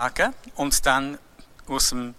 [0.00, 1.18] sagen und dann
[1.68, 2.14] aus dem,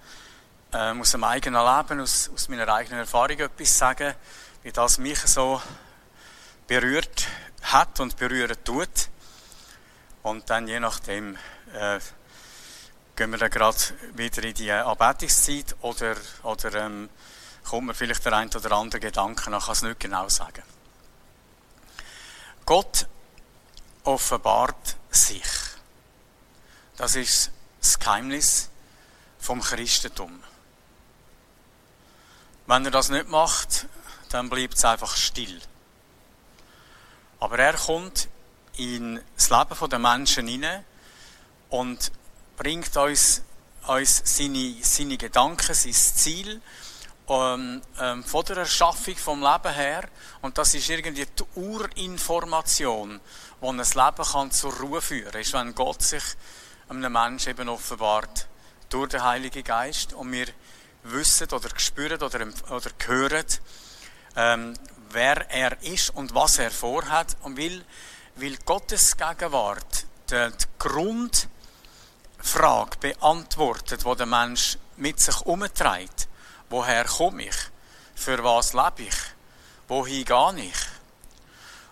[0.72, 4.14] äh, aus dem eigenen Leben, aus, aus meiner eigenen Erfahrung etwas sagen,
[4.61, 5.59] wie das mich so
[6.67, 7.28] berührt
[7.64, 9.09] hat und berühren tut.
[10.21, 11.36] Und dann je nachdem
[11.73, 12.00] äh,
[13.16, 13.80] gehen wir dann gerade
[14.13, 17.09] wieder in die Anbetungszeit oder, oder ähm,
[17.68, 20.61] kommt mir vielleicht der ein oder andere Gedanke, ich kann es nicht genau sagen.
[22.63, 23.07] Gott
[24.04, 25.48] offenbart sich.
[26.95, 28.70] Das ist das Geheimnis
[29.40, 30.41] vom Christentum.
[32.67, 33.88] Wenn er das nicht macht,
[34.30, 35.59] dann bleibt es einfach still.
[37.39, 38.30] Aber er kommt
[38.77, 40.86] in das Leben der Menschen hinein
[41.70, 42.12] und
[42.55, 43.41] bringt uns,
[43.88, 46.61] uns seine, seine Gedanken, sein Ziel
[47.27, 50.08] ähm, ähm, von der Erschaffung vom Leben her.
[50.41, 53.20] Und das ist irgendwie die Urinformation,
[53.61, 56.23] die ein Leben kann zur Ruhe führen kann, ist, wenn Gott sich
[56.98, 58.47] einem Menschen eben offenbart
[58.89, 60.47] durch den Heiligen Geist und wir
[61.03, 63.45] wissen oder spüren oder, oder hören,
[64.36, 64.73] ähm,
[65.09, 67.84] wer er ist und was er vorhat und will,
[68.36, 71.47] will Gottes Gegenwart die, die Grundfrage
[73.00, 76.28] beantwortet, wo der Mensch mit sich umtreibt.
[76.69, 77.56] Woher komme ich?
[78.16, 79.16] Für was lebe ich?
[79.88, 80.75] Wohin gehe ich?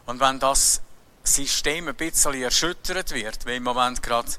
[0.05, 0.81] Und wenn das
[1.23, 4.29] System ein bisschen erschüttert wird, wie im Moment gerade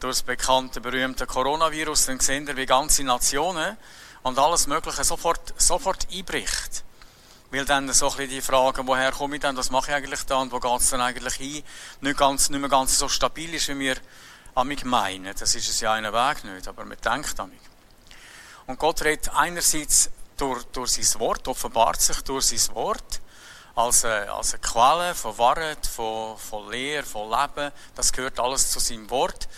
[0.00, 3.76] durch das bekannte, berühmte Coronavirus, dann sehen wir, wie ganze Nationen
[4.22, 6.84] und alles Mögliche sofort, sofort einbricht.
[7.50, 10.22] Weil dann so ein bisschen die Frage, woher komme ich denn, was mache ich eigentlich
[10.24, 11.62] da und wo geht es dann eigentlich hin,
[12.00, 13.96] nicht, ganz, nicht mehr ganz so stabil ist, wie wir
[14.54, 15.34] amig meinen.
[15.38, 17.60] Das ist es ja einen Weg nicht, aber man denkt amig.
[18.66, 23.20] Und Gott redet einerseits durch, durch sein Wort, offenbart sich durch sein Wort,
[23.74, 27.72] als eine, als eine Quelle von Wahrheit, von, von Lehre, von Leben.
[27.94, 29.48] Das gehört alles zu seinem Wort.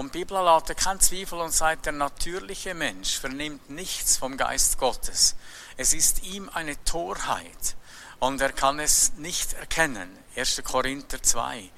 [0.00, 5.36] Und Bibel lässt keinen Zweifel und sagt, der natürliche Mensch vernimmt nichts vom Geist Gottes.
[5.76, 7.76] Es ist ihm eine Torheit
[8.18, 10.08] und er kann es nicht erkennen.
[10.36, 10.62] 1.
[10.64, 11.68] Korinther 2.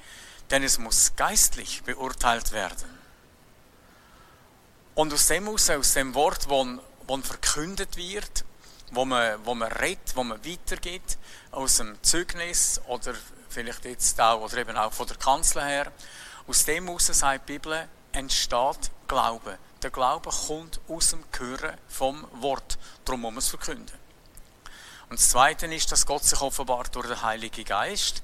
[0.51, 2.97] Denn es muss geistlich beurteilt werden.
[4.95, 6.65] Und aus dem aus, aus dem Wort, wo,
[7.05, 8.45] wo verkündet wird,
[8.91, 11.17] wo man, wo man redet, wo man weitergibt,
[11.51, 13.15] aus dem Zeugnis oder
[13.49, 15.91] vielleicht jetzt auch, oder eben auch von der Kanzel her,
[16.47, 19.57] aus dem heraus sagt die Bibel, entsteht Glaube.
[19.81, 22.77] Der Glaube kommt aus dem Hören vom Wort.
[23.03, 24.03] Darum muss man es verkünden.
[25.09, 28.23] Und das Zweite ist, dass Gott sich offenbart durch den Heiligen Geist.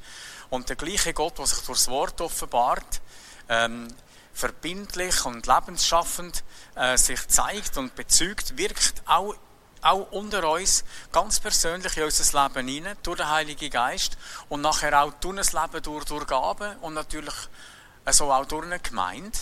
[0.49, 3.01] Und der gleiche Gott, der sich durch das Wort offenbart,
[3.49, 3.93] ähm,
[4.33, 6.43] verbindlich und lebensschaffend
[6.75, 9.35] äh, sich zeigt und bezeugt, wirkt auch,
[9.81, 14.17] auch unter uns ganz persönlich in unser Leben hinein, durch den Heiligen Geist
[14.47, 17.35] und nachher auch durch das Leben durch, durch Gaben und natürlich
[18.05, 19.37] äh, so auch durch eine Gemeinde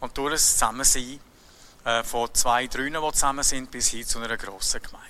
[0.00, 1.20] und durch das Zusammensein
[1.84, 5.08] äh, von zwei, drei, die zusammen sind, bis hin zu einer grossen Gemeinde.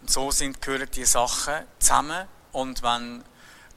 [0.00, 3.24] Und so sind, gehören die Sachen zusammen und wenn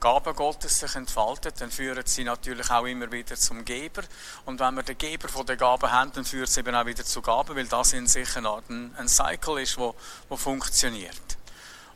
[0.00, 4.02] Gaben Gottes sich entfaltet, dann führen sie natürlich auch immer wieder zum Geber.
[4.46, 7.20] Und wenn wir den Geber der Gaben haben, dann führt es eben auch wieder zu
[7.20, 9.94] Gaben, weil das in sich eine Art ein, Cycle ist, wo,
[10.30, 11.36] wo funktioniert.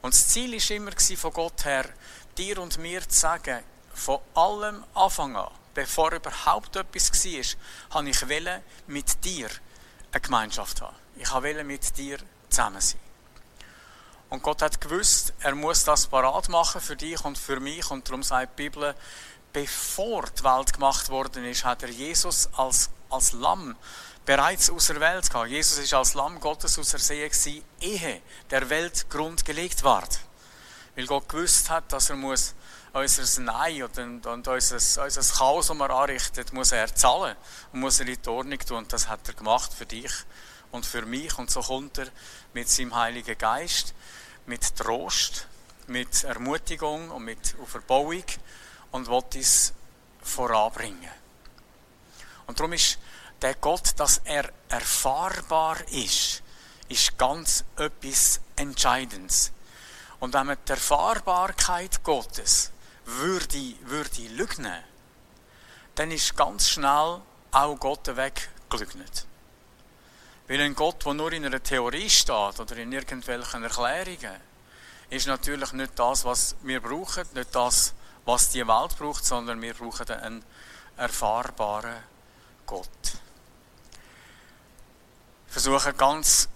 [0.03, 1.87] Und das Ziel ist immer von Gott her,
[2.37, 3.65] dir und mir zu sagen,
[3.95, 8.25] von allem Anfang an, bevor überhaupt etwas war, habe ich
[8.87, 9.51] mit dir
[10.13, 10.97] eine Gemeinschaft haben.
[11.17, 12.19] Ich wollte mit dir
[12.49, 13.01] zusammen sein.
[14.31, 17.91] Und Gott hat gewusst, er muss das parat machen für dich und für mich.
[17.91, 18.95] Und darum sagt die Bibel,
[19.53, 23.77] bevor die Welt gemacht worden ist, hat er Jesus als, als Lamm
[24.25, 25.51] bereits aus der Welt gehabt.
[25.51, 30.19] Jesus ist als Lamm Gottes ausersehen gewesen, ehe der Welt Grund gelegt ward.
[30.97, 32.55] Weil Gott gewusst hat, dass er muss
[32.95, 37.37] unser Nein und, und unser, unser Chaos, das er anrichtet, muss er zahlen
[37.73, 38.79] und muss er in die Ordnung tun.
[38.79, 40.13] Und das hat er gemacht für dich
[40.71, 41.37] und für mich.
[41.37, 42.07] Und so kommt er
[42.53, 43.95] mit seinem Heiligen Geist,
[44.47, 45.49] mit Trost,
[45.89, 48.25] mit Ermutigung und mit Verbauung
[48.93, 49.73] und will uns
[50.23, 51.11] voranbringen.
[52.47, 52.99] Und darum ist
[53.43, 56.43] der Gott, dass er erfahrbar ist,
[56.89, 59.51] ist ganz etwas Entscheidendes.
[60.21, 62.71] Und wenn man die Erfahrbarkeit Gottes
[63.05, 64.69] würde, würde lügen,
[65.95, 67.21] dann ist ganz schnell
[67.53, 69.27] auch Gott weggelügnet.
[70.49, 74.41] Weil ein Gott, der nur in einer Theorie steht oder in irgendwelchen Erklärungen,
[75.11, 79.75] ist natürlich nicht das, was wir brauchen, nicht das, was die Welt braucht, sondern wir
[79.75, 80.45] brauchen einen
[80.97, 82.03] erfahrbaren
[82.67, 82.89] Gott.
[85.47, 86.49] Ich versuche ganz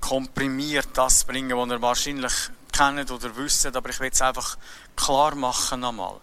[0.00, 4.56] komprimiert das zu bringen, was ihr wahrscheinlich kennt oder wisst, aber ich will es einfach
[4.96, 6.20] klar machen nochmal.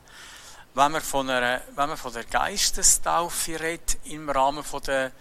[0.73, 5.11] wenn man von, einer, wenn man von der Geistestaufe redet, im Rahmen von, der,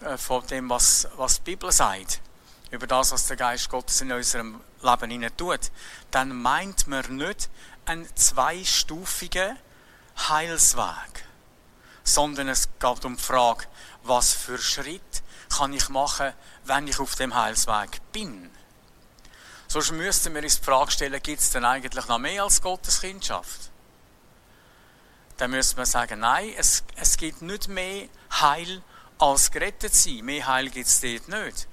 [0.00, 2.20] äh, von dem, was, was die Bibel sagt,
[2.70, 5.70] über das, was der Geist Gottes in unserem Leben tut,
[6.10, 7.48] dann meint man nicht
[7.84, 9.56] einen zweistufigen
[10.28, 11.26] Heilsweg,
[12.02, 13.66] sondern es geht um die Frage,
[14.02, 15.22] was für Schritt
[15.56, 16.32] kann ich machen,
[16.64, 18.50] wenn ich auf dem Heilsweg bin.
[19.68, 23.00] Sonst müssten wir uns die Frage stellen, gibt es denn eigentlich noch mehr als Gottes
[23.00, 23.70] Kindschaft?
[25.36, 28.82] Dann müsste man sagen, nein, es, es gibt nicht mehr Heil
[29.18, 30.24] als gerettet sein.
[30.24, 31.68] Mehr Heil gibt es dort nicht.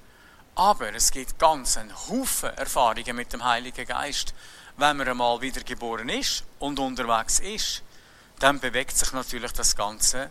[0.56, 4.34] Aber es gibt ganz einen Haufen Erfahrungen mit dem Heiligen Geist.
[4.78, 7.84] Wenn man einmal wiedergeboren ist und unterwegs ist,
[8.40, 10.30] dann bewegt sich natürlich das Ganze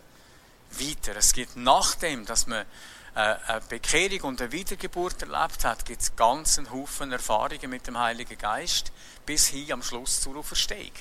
[0.71, 1.15] weiter.
[1.15, 2.65] Es gibt nachdem, dass man
[3.15, 7.97] eine Bekehrung und eine Wiedergeburt erlebt hat, gibt es ganz einen Haufen Erfahrungen mit dem
[7.97, 8.91] Heiligen Geist
[9.25, 10.91] bis hin am Schluss zur Auferstehung.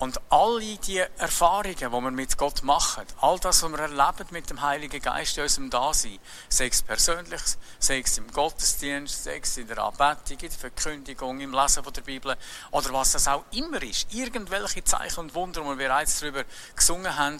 [0.00, 4.48] Und alle die Erfahrungen, die wir mit Gott machen, all das, was wir erleben mit
[4.48, 7.42] dem Heiligen Geist in unserem Dasein, sei es persönlich,
[7.78, 11.92] sei es im Gottesdienst, sei es in der Anbetung, in der Verkündigung, im Lesen von
[11.92, 12.34] der Bibel
[12.70, 16.44] oder was das auch immer ist, irgendwelche Zeichen und Wunder, die wir bereits darüber
[16.74, 17.36] gesungen haben,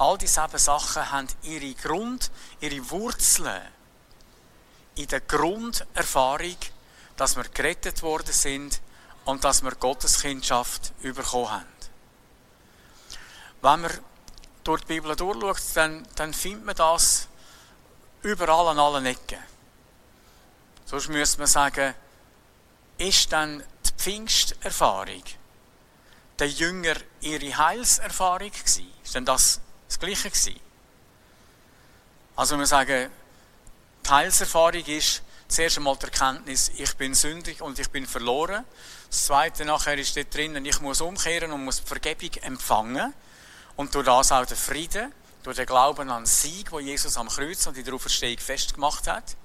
[0.00, 2.30] all diese Sachen haben ihre Grund,
[2.60, 3.60] ihre Wurzeln
[4.94, 6.56] in der Grunderfahrung,
[7.16, 8.80] dass wir gerettet worden sind
[9.26, 11.66] und dass wir Gottes Kindschaft bekommen haben.
[13.60, 13.90] Wenn man
[14.64, 17.28] durch die Bibel durchschaut, dann, dann findet man das
[18.22, 19.38] überall an allen Ecken.
[20.86, 21.94] Sonst müsste man sagen,
[22.96, 25.22] ist dann die Pfingsterfahrung
[26.38, 28.90] der Jünger ihre Heilserfahrung gewesen?
[29.04, 29.60] Ist denn das
[29.90, 30.60] das Gleiche gewesen?
[32.36, 33.10] Also wir sagen,
[34.06, 38.64] die Heilserfahrung ist zuerst einmal die Erkenntnis, ich bin sündig und ich bin verloren.
[39.10, 43.12] Das Zweite nachher ist dort drinnen, ich muss umkehren und muss Vergebung empfangen.
[43.76, 47.28] Und durch das auch der Frieden, durch den Glauben an den Sieg, wo Jesus am
[47.28, 49.36] Kreuz und in der Auferstehung festgemacht hat.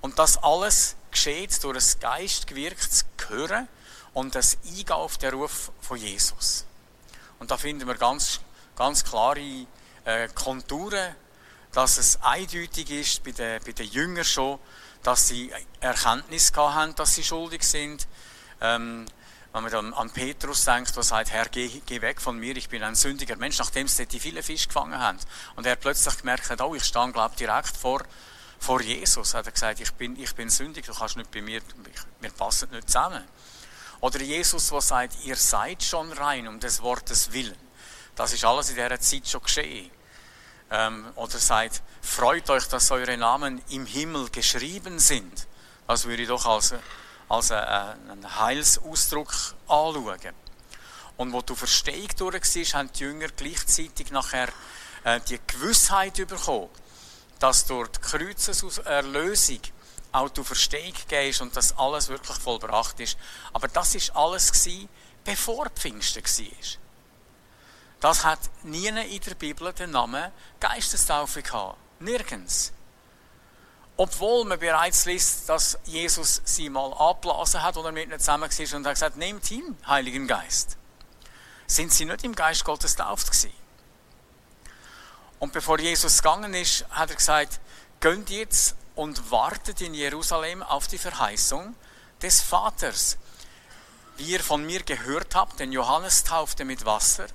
[0.00, 3.68] Und das alles geschieht durch das Geist gewirkt Gehören
[4.14, 6.64] und das Eingehen auf den Ruf von Jesus.
[7.38, 8.40] Und da finden wir ganz,
[8.80, 9.66] ganz klare
[10.06, 11.14] äh, Konturen,
[11.72, 14.58] dass es eindeutig ist bei den, bei den Jüngern schon,
[15.02, 18.08] dass sie Erkenntnis gehabt haben, dass sie schuldig sind.
[18.62, 19.04] Ähm,
[19.52, 22.70] wenn man dann an Petrus denkt, der sagt, Herr, geh, geh, weg von mir, ich
[22.70, 25.18] bin ein sündiger Mensch, nachdem sie die viele Fische gefangen haben.
[25.56, 28.02] Und er plötzlich gemerkt hat, oh, ich stand, glaube direkt vor,
[28.58, 29.34] vor Jesus.
[29.34, 31.60] Hat er gesagt, ich bin, ich bin sündig, du kannst nicht bei mir,
[32.20, 33.24] wir passen nicht zusammen.
[34.00, 37.69] Oder Jesus, der sagt, ihr seid schon rein um des Wortes willen.
[38.14, 39.90] Das ist alles in dieser Zeit schon geschehen.
[40.70, 45.46] Ähm, oder sagt, freut euch, dass eure Namen im Himmel geschrieben sind.
[45.86, 46.74] Das würde ich doch als
[47.30, 49.32] als einen Heilsausdruck
[49.68, 50.34] anschauen.
[51.16, 54.48] Und wo du Verstehung durch warst, haben die Jünger gleichzeitig nachher
[55.04, 56.70] äh, die Gewissheit bekommen,
[57.38, 59.60] dass durch die Kreuzeserlösung
[60.12, 63.16] auch die Verstehung gegeben und dass alles wirklich vollbracht ist.
[63.52, 64.88] Aber das ist alles gewesen,
[65.24, 66.79] bevor Pfingsten war.
[68.00, 71.76] Das hat nie in der Bibel den Namen Geistestaufe gehabt.
[72.00, 72.72] Nirgends.
[73.98, 78.76] Obwohl man bereits liest, dass Jesus sie mal abblasen hat oder mit ihnen zusammen war
[78.76, 80.78] und hat gesagt, nehmt ihn, Heiligen Geist.
[81.66, 83.52] Sind sie nicht im Geist Gottes tauft gewesen?
[85.38, 87.60] Und bevor Jesus gegangen ist, hat er gesagt,
[88.00, 91.74] gönnt jetzt und wartet in Jerusalem auf die Verheißung
[92.22, 93.18] des Vaters.
[94.16, 97.26] Wie ihr von mir gehört habt, denn Johannes taufte mit Wasser,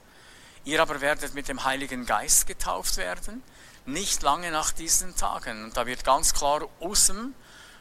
[0.66, 3.44] ihr aber werdet mit dem Heiligen Geist getauft werden
[3.86, 5.66] nicht lange nach diesen Tagen.
[5.66, 7.36] Und da wird ganz klar aus dem,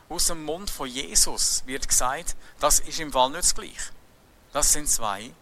[0.08, 3.92] aus dem Mund von Jesus wird gesagt, das ist im Fall nicht das Gleiche.
[4.52, 5.32] Das sind zwei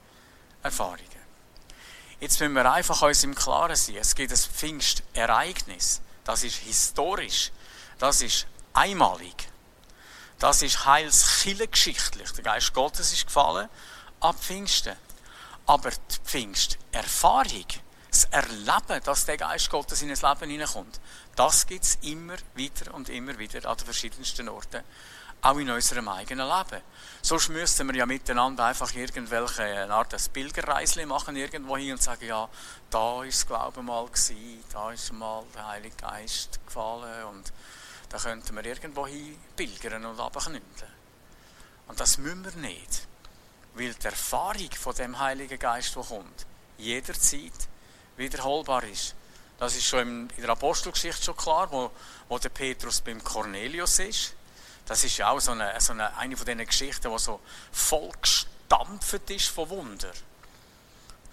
[0.63, 1.01] Erfahrungen.
[2.21, 3.97] Jetzt müssen wir einfach uns im Klaren sein.
[3.97, 6.01] Es gibt ein Pfingstereignis.
[6.25, 7.51] Das ist historisch.
[7.99, 9.49] Das ist einmalig.
[10.39, 12.31] Das ist heilskillengeschichtlich.
[12.33, 13.69] Der Geist Gottes ist gefallen
[14.21, 14.97] ab Pfingsten.
[15.67, 17.67] Aber die Pfingsterfahrung
[18.13, 21.01] das Erleben, dass der Geist Gottes in das Leben hineinkommt,
[21.35, 24.83] das gibt es immer wieder und immer wieder an den verschiedensten Orten,
[25.41, 26.83] auch in unserem eigenen Leben.
[27.23, 32.27] Sonst müssten wir ja miteinander einfach irgendwelche eine Art Pilgerreisli machen irgendwo hin und sagen,
[32.27, 32.49] ja,
[32.91, 37.53] da ist das Glauben mal gewesen, da ist mal der Heilige Geist gefallen und
[38.11, 40.89] da könnten wir irgendwo hin pilgern und abknünden.
[41.89, 43.09] Und das müssen wir nicht,
[43.75, 46.47] weil die Erfahrung von dem Heiligen Geist, der kommt,
[46.79, 47.53] jederzeit
[48.17, 49.15] wiederholbar ist.
[49.59, 51.91] Das ist schon in der Apostelgeschichte schon klar, wo,
[52.29, 54.35] wo der Petrus beim Cornelius ist.
[54.87, 58.11] Das ist ja auch so eine, so eine, eine von diesen Geschichten, die so voll
[58.21, 60.13] gestampft ist von Wunder.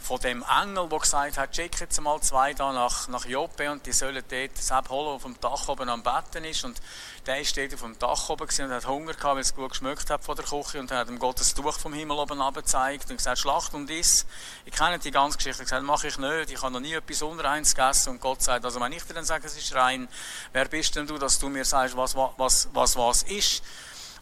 [0.10, 3.86] Von dem Engel, der gesagt hat, schick jetzt mal zwei da nach, nach Joppe und
[3.86, 6.66] die sollen dort Sepp holen, der auf dem Dach oben am Betten ist.
[6.66, 6.82] Und
[7.28, 10.10] der ist dort auf dem Dach oben und hat Hunger gehabt, weil es gut geschmückt
[10.10, 13.18] hat von der Küche und hat ihm Gott das Tuch vom Himmel oben gezeigt und
[13.18, 14.26] gesagt, Schlacht und iss.
[14.66, 15.62] Ich kenne die ganze Geschichte.
[15.62, 18.10] Er gesagt, mache ich nicht, ich habe noch nie etwas Unreins gegessen.
[18.10, 20.08] Und Gott sagt, also wenn ich dir dann sage, es ist rein,
[20.54, 23.62] wer bist denn du, dass du mir sagst, was was, was, was ist?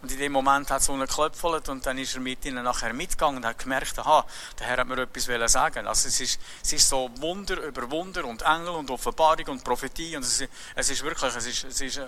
[0.01, 2.93] Und in dem Moment hat es unten geklopft und dann ist er mit ihnen nachher
[2.93, 4.25] mitgegangen und hat gemerkt, aha,
[4.59, 8.25] der Herr hat mir etwas sagen Also es ist, es ist so Wunder über Wunder
[8.25, 11.81] und Engel und Offenbarung und Prophetie und es ist, es ist wirklich, es ist, es
[11.81, 11.99] ist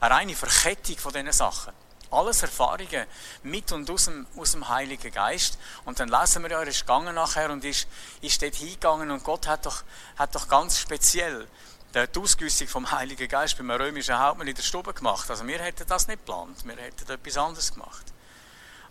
[0.00, 1.72] eine reine Verkettung von diesen Sachen.
[2.10, 3.06] Alles Erfahrungen
[3.42, 5.58] mit und aus dem, aus dem Heiligen Geist.
[5.84, 7.88] Und dann lesen wir ja, er ist gegangen nachher und ist,
[8.20, 9.82] ist dort hingegangen und Gott hat doch,
[10.16, 11.48] hat doch ganz speziell
[11.94, 15.30] die Ausgüssung vom Heiligen Geist beim römischen Hauptmann in der Stube gemacht.
[15.30, 18.12] Also wir hätten das nicht geplant, wir hätten etwas anderes gemacht.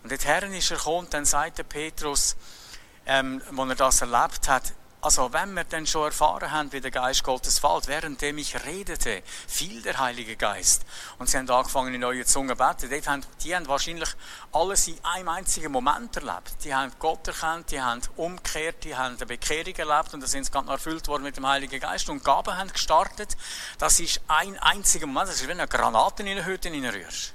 [0.02, 2.36] Und dorthin ist er gekommen, dann sagte Petrus,
[3.06, 4.72] ähm, als er das erlebt hat,
[5.04, 9.22] also wenn wir denn schon erfahren haben, wie der Geist Gottes fällt, währenddem ich redete,
[9.46, 10.82] fiel der Heilige Geist.
[11.18, 13.06] Und sie haben angefangen in neue Zungen zu beten.
[13.06, 14.08] Haben, die haben wahrscheinlich
[14.52, 16.56] alles in einem einzigen Moment erlebt.
[16.64, 20.44] Die haben Gott erkannt, die haben umgekehrt, die haben eine Bekehrung erlebt und da sind
[20.44, 22.08] sie ganz erfüllt worden mit dem Heiligen Geist.
[22.08, 23.36] Und Gaben haben gestartet.
[23.76, 25.28] Das ist ein einziger Moment.
[25.28, 27.34] Das ist wie eine Granate in eine Hütte reinrührst.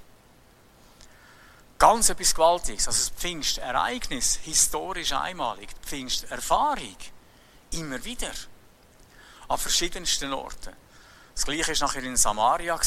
[1.78, 2.88] Ganz etwas Gewaltiges.
[2.88, 5.70] Also das Pfingstereignis, historisch einmalig.
[5.84, 6.98] Die Pfingsterfahrung
[7.72, 8.32] Immer wieder.
[9.48, 10.76] An verschiedensten Orten.
[11.36, 12.80] Das Gleiche war nachher in Samaria,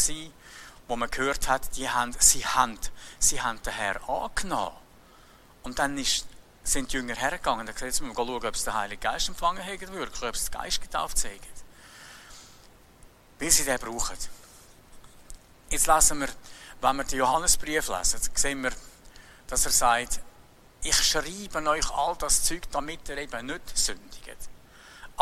[0.89, 2.79] wo man gehört hat, die haben, sie, haben,
[3.19, 4.77] sie haben den Herrn angenommen.
[5.63, 6.27] Und dann ist,
[6.65, 7.67] sind die Jünger hergegangen.
[7.67, 10.51] Dann jetzt müssen wir schauen, ob sie den Heiligen Geist empfangen haben, wirklich, ob sie
[10.51, 11.41] den Geist getauft haben.
[13.39, 14.17] Weil sie den brauchen.
[15.71, 16.29] Jetzt lesen wir,
[16.81, 18.73] wenn wir den Johannesbrief lesen, sehen wir,
[19.47, 20.21] dass er sagt,
[20.83, 24.37] ich schreibe euch all das Zeug, damit ihr eben nicht sündigt.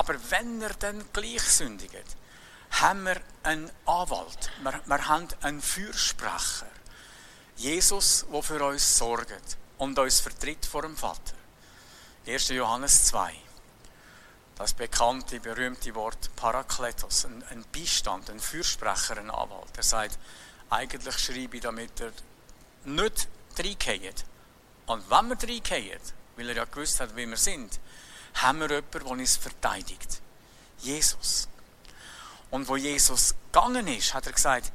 [0.01, 2.17] Aber wenn er dann gleich sündigt,
[2.71, 6.71] haben wir einen Anwalt, wir, wir haben einen Fürsprecher.
[7.57, 11.35] Jesus, der für uns sorgt und uns vertritt vor dem Vater.
[12.27, 12.49] 1.
[12.49, 13.35] Johannes 2.
[14.55, 19.77] Das bekannte, berühmte Wort Parakletos, ein, ein Beistand, ein Fürsprecher, ein Anwalt.
[19.77, 20.19] Er sagt,
[20.71, 22.13] eigentlich schreibe ich, damit er
[22.87, 23.29] nicht
[23.59, 24.25] reingeht.
[24.87, 27.79] Und wenn wir reingeht, weil er ja gewusst hat, wie wir sind,
[28.35, 30.21] haben wir jemanden, der uns verteidigt.
[30.79, 31.49] Jesus.
[32.51, 34.73] Und wo Jesus gegangen ist, hat er gesagt,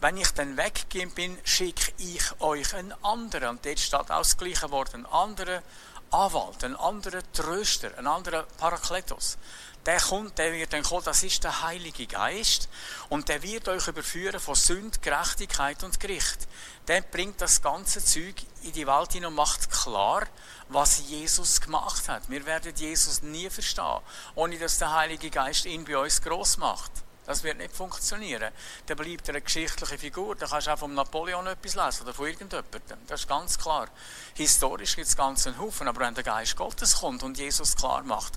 [0.00, 3.50] wenn ich dann weggehen bin, schicke ich euch einen anderen.
[3.50, 5.62] Und dort steht auch das gleiche Wort, einen anderen
[6.10, 9.38] Anwalt, einen anderen Tröster, einen anderen Parakletos
[9.86, 12.68] der kommt, der wird dann kommen, das ist der Heilige Geist
[13.08, 16.46] und der wird euch überführen von Sünd, Gerechtigkeit und Gericht.
[16.86, 20.26] Der bringt das ganze Zeug in die Welt hin und macht klar,
[20.72, 22.28] was Jesus gemacht hat.
[22.28, 24.00] Wir werden Jesus nie verstehen,
[24.34, 26.90] ohne dass der Heilige Geist ihn bei uns groß macht.
[27.24, 28.52] Das wird nicht funktionieren.
[28.86, 30.34] Dann bleibt er eine geschichtliche Figur.
[30.34, 32.98] Da kannst du auch von Napoleon etwas lesen oder von irgendjemandem.
[33.06, 33.88] Das ist ganz klar.
[34.34, 38.02] Historisch gibt es ganz einen Haufen, aber wenn der Geist Gottes kommt und Jesus klar
[38.02, 38.32] macht,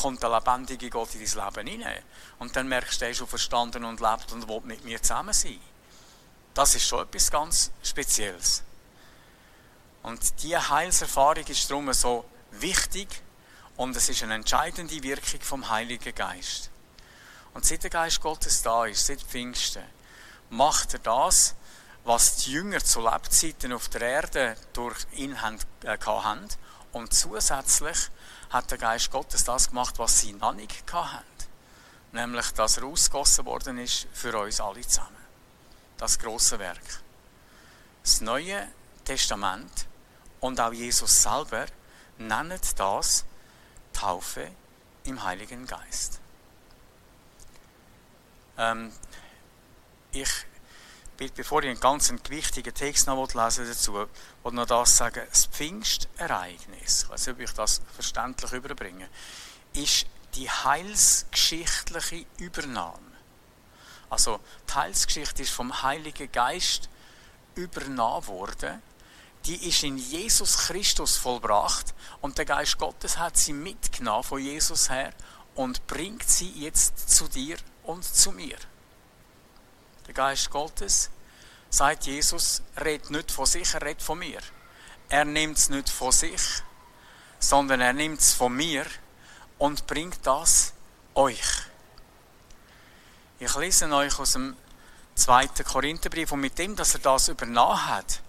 [0.00, 2.02] kommt der lebendige Gott in dein Leben hinein.
[2.38, 5.34] Und dann merkst du, er ist schon verstanden und lebt und will mit mir zusammen
[5.34, 5.60] sein.
[6.54, 8.62] Das ist schon etwas ganz Spezielles.
[10.08, 13.08] Und diese Heilserfahrung ist darum so wichtig
[13.76, 16.70] und es ist eine entscheidende Wirkung vom Heiligen Geist.
[17.52, 19.82] Und seit der Geist Gottes da ist, seit Pfingsten,
[20.48, 21.54] macht er das,
[22.04, 25.98] was die Jünger zu Lebzeiten auf der Erde durch ihn haben, äh.
[26.92, 27.98] Und zusätzlich
[28.48, 31.26] hat der Geist Gottes das gemacht, was sie noch nicht hatten.
[32.12, 35.26] Nämlich, dass er ausgossen worden ist für uns alle zusammen.
[35.98, 37.02] Das große Werk.
[38.02, 38.68] Das Neue
[39.04, 39.86] Testament
[40.40, 41.66] und auch Jesus selber
[42.18, 43.24] nennen das
[43.92, 44.50] Taufe
[45.04, 46.20] im Heiligen Geist.
[48.56, 48.92] Ähm,
[50.12, 50.28] ich,
[51.34, 53.94] bevor ich einen ganz wichtigen Text noch lesen dazu,
[54.42, 55.26] wollte noch das sagen.
[55.28, 59.08] Das Pfingstereignis, ich weiß nicht, ob ich das verständlich überbringe,
[59.74, 62.98] ist die heilsgeschichtliche Übernahme.
[64.10, 66.88] Also, die Heilsgeschichte ist vom Heiligen Geist
[67.54, 68.82] übernommen worden.
[69.46, 74.90] Die ist in Jesus Christus vollbracht und der Geist Gottes hat sie mitgenommen von Jesus
[74.90, 75.12] her
[75.54, 78.56] und bringt sie jetzt zu dir und zu mir.
[80.06, 81.10] Der Geist Gottes,
[81.70, 84.40] sagt Jesus, redet nicht von sich, er redet von mir.
[85.08, 86.62] Er nimmt es nicht von sich,
[87.38, 88.86] sondern er nimmt es von mir
[89.58, 90.72] und bringt das
[91.14, 91.62] euch.
[93.38, 94.56] Ich lese euch aus dem
[95.14, 98.22] zweiten Korintherbrief und mit dem, dass er das übernommen hat,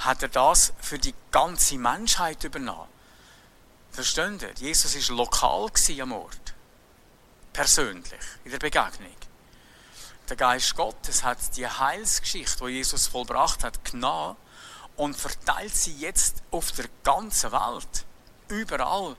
[0.00, 2.88] hat er das für die ganze Menschheit übernommen.
[3.90, 4.52] Versteht ihr?
[4.54, 6.54] Jesus war lokal am Ort.
[7.52, 9.14] Persönlich, in der Begegnung.
[10.28, 14.36] Der Geist Gottes hat die Heilsgeschichte, die Jesus vollbracht hat, genommen
[14.96, 18.06] und verteilt sie jetzt auf der ganzen Welt.
[18.48, 19.16] Überall,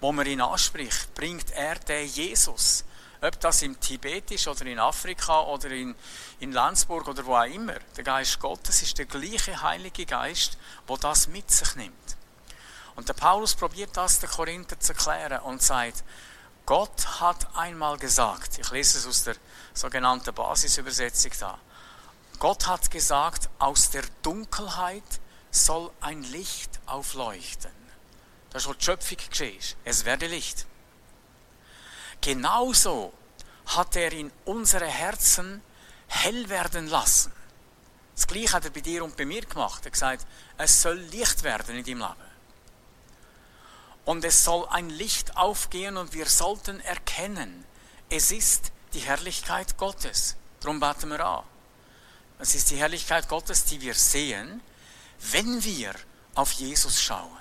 [0.00, 2.84] wo man ihn anspricht, bringt er den Jesus.
[3.22, 5.94] Ob das im Tibet ist oder in Afrika oder in,
[6.40, 7.76] in Lenzburg oder wo auch immer.
[7.96, 12.16] Der Geist Gottes ist der gleiche Heilige Geist, wo das mit sich nimmt.
[12.96, 16.02] Und der Paulus probiert das den Korinther zu erklären und sagt,
[16.66, 19.36] Gott hat einmal gesagt, ich lese es aus der
[19.72, 21.58] sogenannten Basisübersetzung da,
[22.40, 25.04] Gott hat gesagt, aus der Dunkelheit
[25.52, 27.70] soll ein Licht aufleuchten.
[28.50, 29.76] Das ist, was die Schöpfung geschehen ist.
[29.84, 30.66] Es werde Licht.
[32.22, 33.12] Genauso
[33.66, 35.60] hat er in unsere Herzen
[36.08, 37.32] hell werden lassen.
[38.14, 39.82] Das Gleiche hat er bei dir und bei mir gemacht.
[39.82, 40.26] Er hat gesagt,
[40.56, 42.32] es soll Licht werden in deinem Leben.
[44.04, 47.64] Und es soll ein Licht aufgehen und wir sollten erkennen,
[48.08, 50.36] es ist die Herrlichkeit Gottes.
[50.60, 51.44] Darum beten wir an.
[52.38, 54.60] Es ist die Herrlichkeit Gottes, die wir sehen,
[55.30, 55.94] wenn wir
[56.34, 57.38] auf Jesus schauen.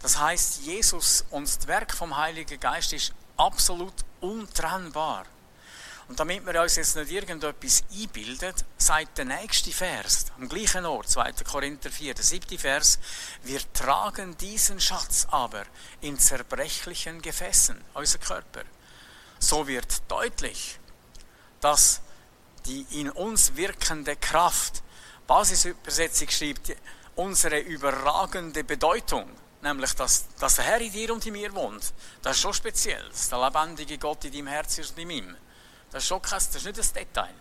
[0.00, 5.26] Das heißt, Jesus und das Werk vom Heiligen Geist ist absolut untrennbar.
[6.08, 11.10] Und damit wir uns jetzt nicht irgendetwas einbildet, sagt der nächste Vers, am gleichen Ort,
[11.10, 11.32] 2.
[11.44, 12.98] Korinther 4, der siebte Vers,
[13.42, 15.64] wir tragen diesen Schatz aber
[16.00, 18.62] in zerbrechlichen Gefäßen, unser Körper.
[19.38, 20.78] So wird deutlich,
[21.60, 22.00] dass
[22.64, 24.82] die in uns wirkende Kraft,
[25.26, 26.74] Basisübersetzung schreibt,
[27.16, 29.28] unsere überragende Bedeutung,
[29.62, 33.08] nämlich dass, dass der Herr in dir und in mir wohnt, das ist schon speziell,
[33.08, 35.36] dass der lebendige Gott in deinem Herz ist und in meinem.
[35.90, 37.34] Das ist schon krass, das ist nicht das Detail.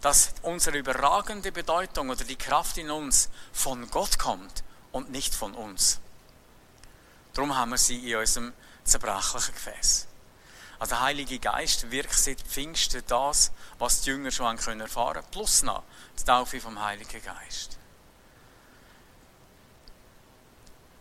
[0.00, 5.54] Dass unsere überragende Bedeutung oder die Kraft in uns von Gott kommt und nicht von
[5.54, 6.00] uns.
[7.32, 8.52] Darum haben wir sie in unserem
[8.84, 10.06] zerbrechlichen Gefäß.
[10.78, 15.62] Also der Heilige Geist wirkt seit Pfingsten das, was die Jünger schon erfahren können, plus
[15.62, 15.84] noch
[16.18, 17.78] die Taufe vom Heiligen Geist.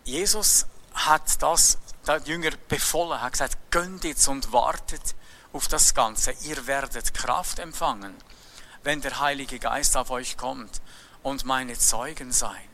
[0.04, 5.16] Jesus hat das den Jünger befohlen, hat gesagt, gönnt jetzt und wartet
[5.54, 6.32] auf das Ganze.
[6.42, 8.16] Ihr werdet Kraft empfangen,
[8.84, 10.82] wenn der Heilige Geist auf euch kommt
[11.22, 12.68] und meine Zeugen sein.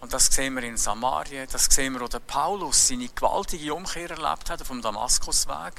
[0.00, 4.10] Und das sehen wir in Samaria, das sehen wir, wo der Paulus seine gewaltige Umkehr
[4.10, 5.74] erlebt hat vom Damaskusweg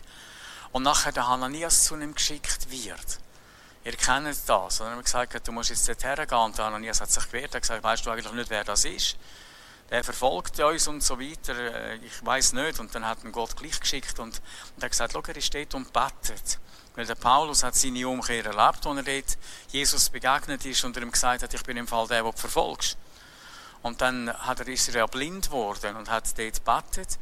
[0.72, 3.20] und nachher der Hananias zu ihm geschickt wird.
[3.86, 4.80] Ihr kennt das.
[4.80, 6.38] Und er hat gesagt, du musst jetzt dorthin gehen.
[6.38, 7.54] Und der Hananias hat sich gewehrt.
[7.54, 9.18] Er hat gesagt, weißt du eigentlich nicht, wer das ist?
[9.93, 12.79] Der verfolgt uns und so weiter, äh, ich weiß nicht.
[12.79, 14.41] Und dann hat ihn Gott gleich geschickt und,
[14.75, 16.60] und er hat gesagt, schau, er steht und betet.
[16.95, 19.38] Weil der Paulus hat seine Umkehr erlebt, als er dort
[19.69, 22.38] Jesus begegnet ist und er ihm gesagt hat, ich bin im Fall der, den du
[22.38, 22.97] verfolgst.
[23.84, 27.19] Und dann hat er, ist er ja blind geworden und hat dort betet.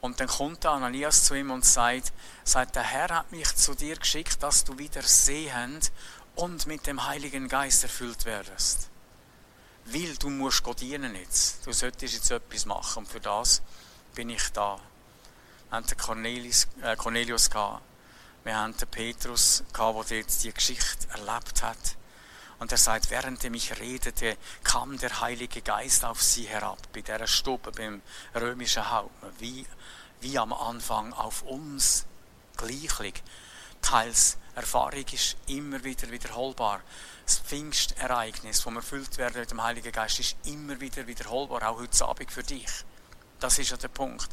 [0.00, 3.96] Und dann kommt Ananias zu ihm und sagt, sagt, der Herr hat mich zu dir
[3.96, 5.92] geschickt, dass du wieder sehend
[6.36, 8.88] und mit dem Heiligen Geist erfüllt werdest.
[9.86, 11.66] Weil du musst Gott dienen jetzt.
[11.66, 13.62] Du solltest jetzt etwas machen und für das
[14.14, 14.78] bin ich da.
[15.68, 17.82] Wir hatten Cornelius, äh, Cornelius gehabt.
[18.44, 21.96] Wir haben den Petrus gehabt, der jetzt die Geschichte erlebt hat.
[22.58, 27.00] Und er sagt, während er mich redete, kam der Heilige Geist auf sie herab, bei
[27.00, 28.00] der Stube, beim
[28.34, 29.66] römischen Hauptmann, wie,
[30.20, 32.06] wie am Anfang auf uns
[32.56, 33.22] gleichlich.
[33.82, 36.80] Teils Erfahrung ist immer wieder wiederholbar
[37.24, 42.04] das Pfingstereignis, wir erfüllt werden mit dem Heiligen Geist, ist immer wieder wiederholbar, auch heute
[42.04, 42.68] Abend für dich.
[43.40, 44.28] Das ist ja der Punkt.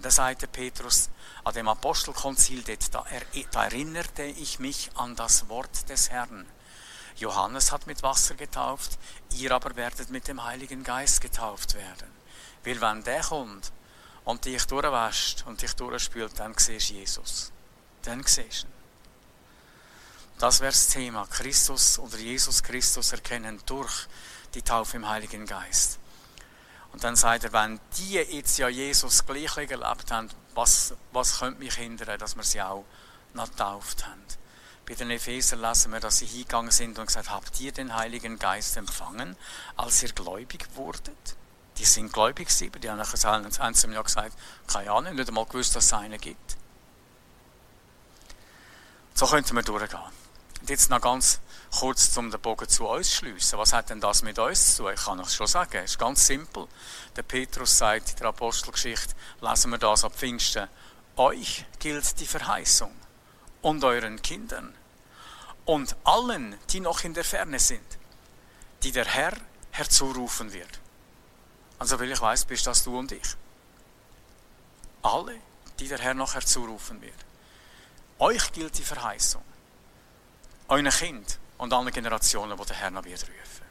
[0.00, 1.08] Da sagte Petrus
[1.44, 3.04] an dem Apostelkonzil, da,
[3.50, 6.46] da erinnerte ich mich an das Wort des Herrn.
[7.16, 8.98] Johannes hat mit Wasser getauft,
[9.36, 12.10] ihr aber werdet mit dem Heiligen Geist getauft werden.
[12.64, 13.72] Weil wenn der kommt
[14.24, 17.52] und dich durchwäscht und dich durchspült, dann siehst du Jesus.
[18.02, 18.81] Dann siehst du ihn.
[20.42, 21.24] Das wäre das Thema.
[21.30, 24.08] Christus oder Jesus Christus erkennen durch
[24.54, 26.00] die Taufe im Heiligen Geist.
[26.92, 31.60] Und dann sagt er, wenn die jetzt ja Jesus gleich erlebt haben, was, was könnte
[31.60, 32.84] mich hindern, dass wir sie auch
[33.34, 34.20] noch getauft haben?
[34.84, 38.36] Bei den Epheser lesen wir, dass sie hingegangen sind und gesagt habt ihr den Heiligen
[38.36, 39.36] Geist empfangen,
[39.76, 41.36] als ihr gläubig wurdet?
[41.78, 45.76] Die sind gläubig gewesen, die haben nachher ein Jahr gesagt, keine Ahnung, nicht einmal gewusst,
[45.76, 46.56] dass es einen gibt.
[49.14, 50.21] So könnten wir durchgehen.
[50.62, 51.40] Und jetzt noch ganz
[51.76, 53.58] kurz, um den Bogen zu uns zu schliessen.
[53.58, 54.92] Was hat denn das mit uns zu tun?
[54.94, 56.68] Ich kann euch schon sagen, es ist ganz simpel.
[57.16, 60.68] Der Petrus sagt in der Apostelgeschichte, lesen wir das ab Pfingsten,
[61.16, 62.92] euch gilt die Verheißung
[63.60, 64.72] und euren Kindern
[65.64, 67.98] und allen, die noch in der Ferne sind,
[68.84, 69.36] die der Herr
[69.72, 70.78] herzurufen wird.
[71.80, 73.36] Also, weil ich weiß, bist das du und ich.
[75.02, 75.34] alle,
[75.80, 77.18] die der Herr nachher zurufen wird.
[78.20, 79.42] Euch gilt die Verheißung.
[80.72, 83.66] Euren Kind und allen Generationen, die der Herr noch wird rufen.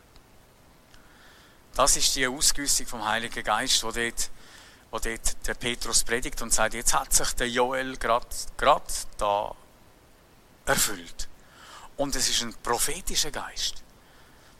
[1.73, 4.29] Das ist die Ausgüssung vom Heiligen Geist, wo dort,
[4.91, 8.27] wo dort der Petrus predigt und sagt, jetzt hat sich der Joel gerade
[9.17, 9.55] da
[10.67, 11.27] erfüllt.
[11.97, 13.83] Und es ist ein prophetischer Geist.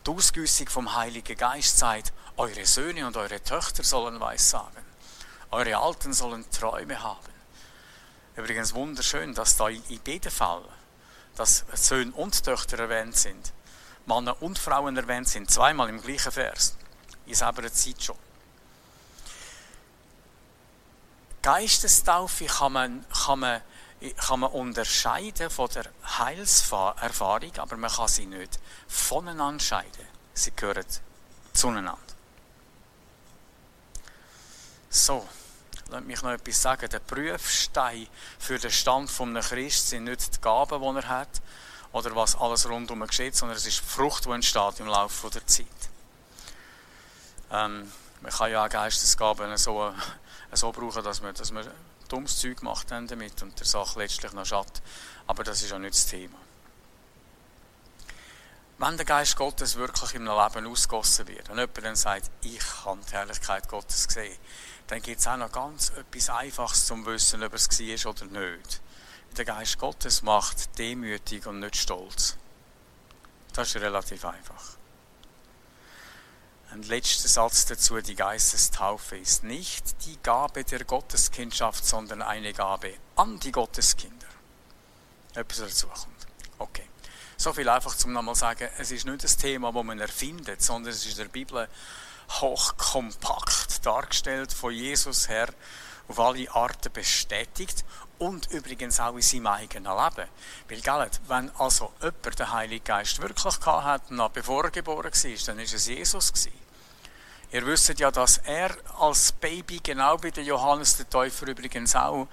[0.08, 4.84] Die Ausgüssung vom Heiligen Geist sagt, eure Söhne und eure Töchter sollen Weissagen.
[5.52, 7.20] Eure Alten sollen Träume haben.
[8.36, 10.64] Übrigens wunderschön, dass da in jedem Fall,
[11.36, 13.54] dass Söhne und Töchter erwähnt sind,
[14.06, 16.76] Männer und Frauen erwähnt sind, zweimal im gleichen Vers,
[17.26, 18.18] in selber Zeit schon.
[21.42, 23.62] Geistestaufe kann man, kann man,
[24.18, 25.86] kann man unterscheiden von der
[26.20, 30.08] Heilserfahrung, aber man kann sie nicht voneinander scheiden.
[30.34, 30.86] Sie gehören
[31.54, 31.98] zueinander.
[34.90, 35.28] So,
[35.92, 36.90] lass mich noch etwas sagen.
[36.90, 38.08] Der Prüfstein
[38.40, 41.42] für den Stand von einem Christ sind nicht die Gaben, die er hat
[41.92, 45.46] oder was alles rundum geschieht, sondern es ist die Frucht, die entsteht im Laufe der
[45.46, 45.68] Zeit.
[47.52, 49.94] Ähm, man kann ja auch Geistesgaben so,
[50.54, 51.68] so brauchen, dass man, dass man
[52.08, 54.82] dummes Zeug macht damit und der Sache letztlich noch schadet.
[55.28, 56.38] Aber das ist ja nicht das Thema.
[58.78, 63.00] Wenn der Geist Gottes wirklich einem Leben ausgossen wird und jemand dann sagt, ich habe
[63.08, 64.38] die Herrlichkeit Gottes gesehen,
[64.88, 68.82] dann gibt es auch noch ganz etwas Einfaches zum Wissen, ob es war oder nicht.
[69.38, 72.36] Der Geist Gottes macht demütig und nicht stolz.
[73.54, 74.78] Das ist relativ einfach.
[76.72, 82.94] Ein letzter Satz dazu, die Geistestaufe ist nicht die Gabe der Gotteskindschaft, sondern eine Gabe
[83.18, 84.28] an die Gotteskinder.
[85.34, 86.28] Etwas dazu kommt.
[86.60, 86.88] Okay.
[87.36, 90.94] So viel einfach zum nochmal sagen, es ist nicht das Thema, das man erfindet, sondern
[90.94, 91.68] es ist in der Bibel
[92.40, 95.50] hochkompakt dargestellt von Jesus her
[96.08, 97.84] auf alle Arten bestätigt
[98.20, 100.30] und übrigens auch in seinem eigenen Leben.
[100.70, 105.46] Weil, gell, wenn also jemand den Heiligen Geist wirklich hat, noch bevor er geboren war,
[105.46, 106.34] dann war es Jesus.
[107.52, 112.28] Ihr wisst ja, dass er als Baby, genau wie der Johannes der Täufer übrigens auch,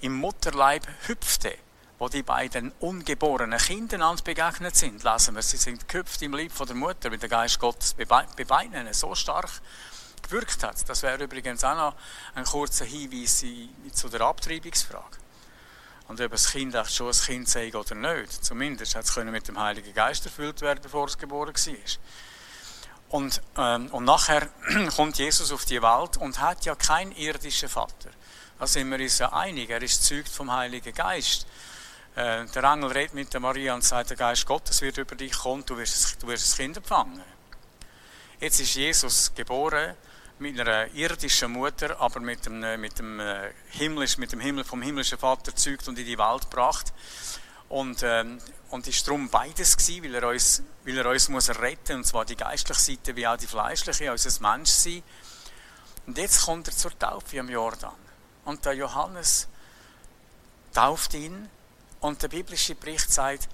[0.00, 1.58] im Mutterleib hüpfte
[2.02, 6.66] wo die beiden ungeborenen Kinder begegnet sind, lesen wir, sie sind gehüpft im Leib von
[6.66, 9.48] der Mutter, weil der Geist Gottes bei beiden so stark
[10.20, 10.88] gewirkt hat.
[10.88, 11.94] Das wäre übrigens auch noch
[12.34, 13.44] ein kurzer Hinweis
[13.92, 15.16] zu der Abtreibungsfrage.
[16.08, 18.44] Und ob das Kind echt schon ein Kind sei oder nicht.
[18.44, 21.74] Zumindest hat es mit dem Heiligen Geist erfüllt werden, bevor es geboren war.
[23.10, 24.48] Und, ähm, und nachher
[24.96, 28.10] kommt Jesus auf die Welt und hat ja keinen irdischen Vater.
[28.58, 29.70] Da sind wir uns ja einig.
[29.70, 31.46] Er ist zeugt vom Heiligen Geist.
[32.14, 35.32] Äh, der Engel redet mit der Maria und sagt, der Geist Gottes wird über dich
[35.32, 37.22] kommen, du wirst, du wirst ein Kind empfangen.
[38.38, 39.94] Jetzt ist Jesus geboren
[40.38, 44.64] mit einer irdischen Mutter, aber mit dem, äh, mit dem, äh, Himmlisch, mit dem Himmel,
[44.64, 46.92] vom himmlischen Vater zeugt und in die Welt gebracht.
[47.70, 51.96] Und, ähm, und ist darum beides gewesen, weil er uns, weil er uns muss retten,
[51.96, 55.02] und zwar die geistliche Seite wie auch die fleischliche, unser Menschsein.
[56.06, 57.94] Und jetzt kommt er zur Taufe am Jordan.
[58.44, 59.48] Und der Johannes
[60.74, 61.48] tauft ihn
[62.02, 63.48] und der biblische Bericht sagt,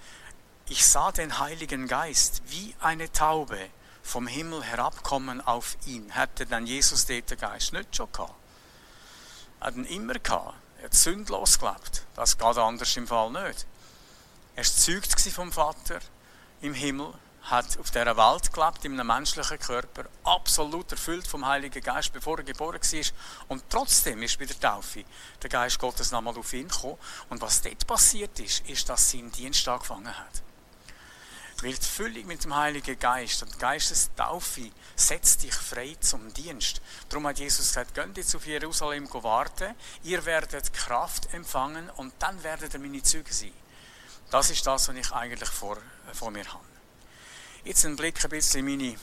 [0.69, 3.59] ich sah den Heiligen Geist wie eine Taube
[4.03, 6.11] vom Himmel herabkommen auf ihn.
[6.11, 8.35] Hätte dann Jesus den Geist nicht schon gehabt?
[9.61, 10.55] Er hat ihn immer gehabt.
[10.79, 12.07] Er hat sündlos gelebt.
[12.17, 13.67] Das geht anders im Fall nicht.
[14.57, 16.01] Er war vom Vater
[16.63, 17.13] im Himmel
[17.51, 22.39] hat auf dieser Welt gelebt, in einem menschlichen Körper, absolut erfüllt vom Heiligen Geist, bevor
[22.39, 23.05] er geboren war.
[23.49, 25.05] Und trotzdem ist bei der Taufe
[25.43, 26.99] der Geist Gottes nochmal auf ihn gekommen.
[27.31, 30.43] Und was dort passiert ist, ist, dass sie ihn Dienst angefangen hat.
[31.63, 36.81] Weil die Füllung mit dem Heiligen Geist und Geistestaufe setzt dich frei zum Dienst.
[37.09, 42.41] Darum hat Jesus gesagt, geht jetzt auf Jerusalem warten, ihr werdet Kraft empfangen und dann
[42.45, 43.53] werdet ihr meine Züge sein.
[44.31, 45.79] Das ist das, was ich eigentlich vor,
[46.13, 46.78] vor mir habe.
[47.69, 48.97] Jetzt ein Blick ein bisschen in meine,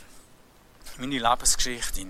[0.98, 2.04] meine Lebensgeschichte.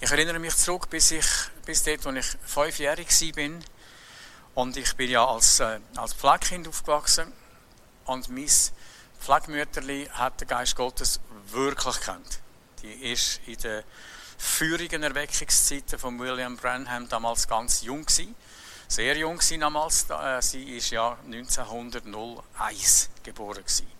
[0.00, 1.24] Ich erinnere mich zurück, bis, ich,
[1.64, 3.60] bis dort, als ich fünfjährig war.
[4.56, 7.32] Und ich bin ja als, äh, als Pflegekind aufgewachsen.
[8.04, 8.50] Und mein
[9.20, 11.20] Pflegemütterli hat den Geist Gottes
[11.52, 12.40] wirklich kennt.
[12.82, 13.84] Die ist in den
[14.38, 18.34] feurigen Erweckungszeiten von William Branham damals ganz jung gewesen.
[18.88, 20.10] Sehr jung damals.
[20.10, 23.91] Äh, sie ist ja 1901 geboren gewesen.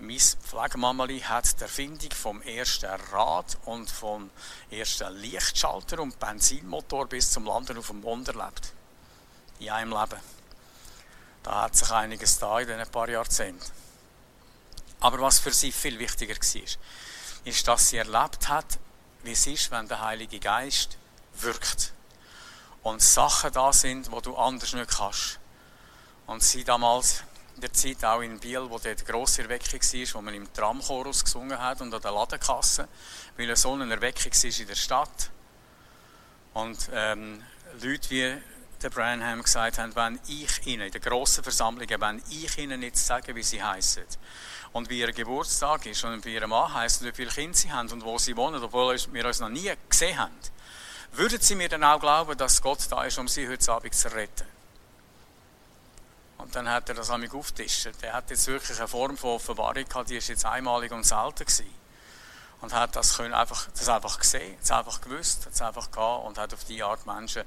[0.00, 4.30] Mein Pflegemamali hat die Erfindung vom ersten Rad und vom
[4.70, 8.72] ersten Lichtschalter und Benzinmotor bis zum Landen auf dem Mond erlebt.
[9.58, 10.20] In einem Leben.
[11.42, 13.72] Da hat sich einiges da in diesen paar Jahrzehnten.
[15.00, 16.62] Aber was für sie viel wichtiger war,
[17.44, 18.78] ist, dass sie erlebt hat,
[19.24, 20.96] wie es ist, wenn der Heilige Geist
[21.40, 21.92] wirkt.
[22.84, 25.40] und Sachen da sind, wo du anders nicht kannst.
[26.26, 27.24] Und sie damals
[27.60, 31.58] der Zeit auch in Biel, wo dort grosse Erweckung war, wo man im Tramchorus gesungen
[31.58, 32.88] hat und an der Ladenkasse,
[33.36, 35.30] weil so eine Erweckung war in der Stadt.
[36.54, 37.42] Und ähm,
[37.80, 38.36] Leute wie
[38.82, 42.96] der Branham gesagt haben, wenn ich ihnen, in der grossen Versammlung, wenn ich ihnen nicht
[42.96, 44.04] sage, wie sie heißen
[44.72, 47.72] und wie ihr Geburtstag ist und wie ihr Mann heisst und wie viele Kinder sie
[47.72, 50.34] haben und wo sie wohnen, obwohl wir uns noch nie gesehen haben,
[51.12, 54.12] würden sie mir dann auch glauben, dass Gott da ist, um sie heute Abend zu
[54.12, 54.57] retten?
[56.38, 57.88] Und dann hat er das einmal aufgetischt.
[58.00, 61.44] Er hat jetzt wirklich eine Form von Offenbarung gehabt, die ist jetzt einmalig und selten
[61.44, 61.74] gewesen.
[62.60, 66.38] Und hat das, können einfach, das einfach gesehen, es einfach gewusst, es einfach gehabt und
[66.38, 67.44] hat auf die Art Menschen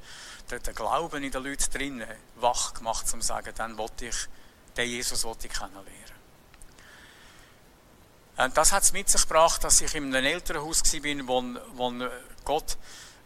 [0.49, 4.15] den, den Glauben in den Leuten drinnen wach gemacht, um zu sagen, dann wollte ich,
[4.77, 6.11] den Jesus wollte ich kennenlernen.
[8.37, 12.07] Und das hat es mit sich gebracht, dass ich in einem Elternhaus war, wo, wo
[12.45, 12.77] Gott,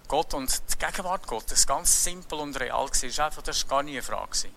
[0.08, 3.30] Gott und die Gegenwart Gottes ganz simpel und real war.
[3.44, 4.50] Das war gar nie eine Frage.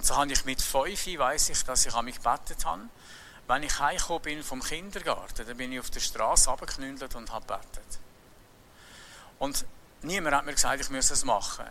[0.00, 2.88] Und so habe ich mit fünf, weiß ich, dass ich an mich gebetet habe.
[3.46, 7.46] Wenn ich heimgekommen bin vom Kindergarten, dann bin ich auf der Straße abgeknündelt und habe
[7.46, 7.98] gebetet.
[9.38, 9.66] Und
[10.00, 11.66] niemand hat mir gesagt, ich müsse es machen.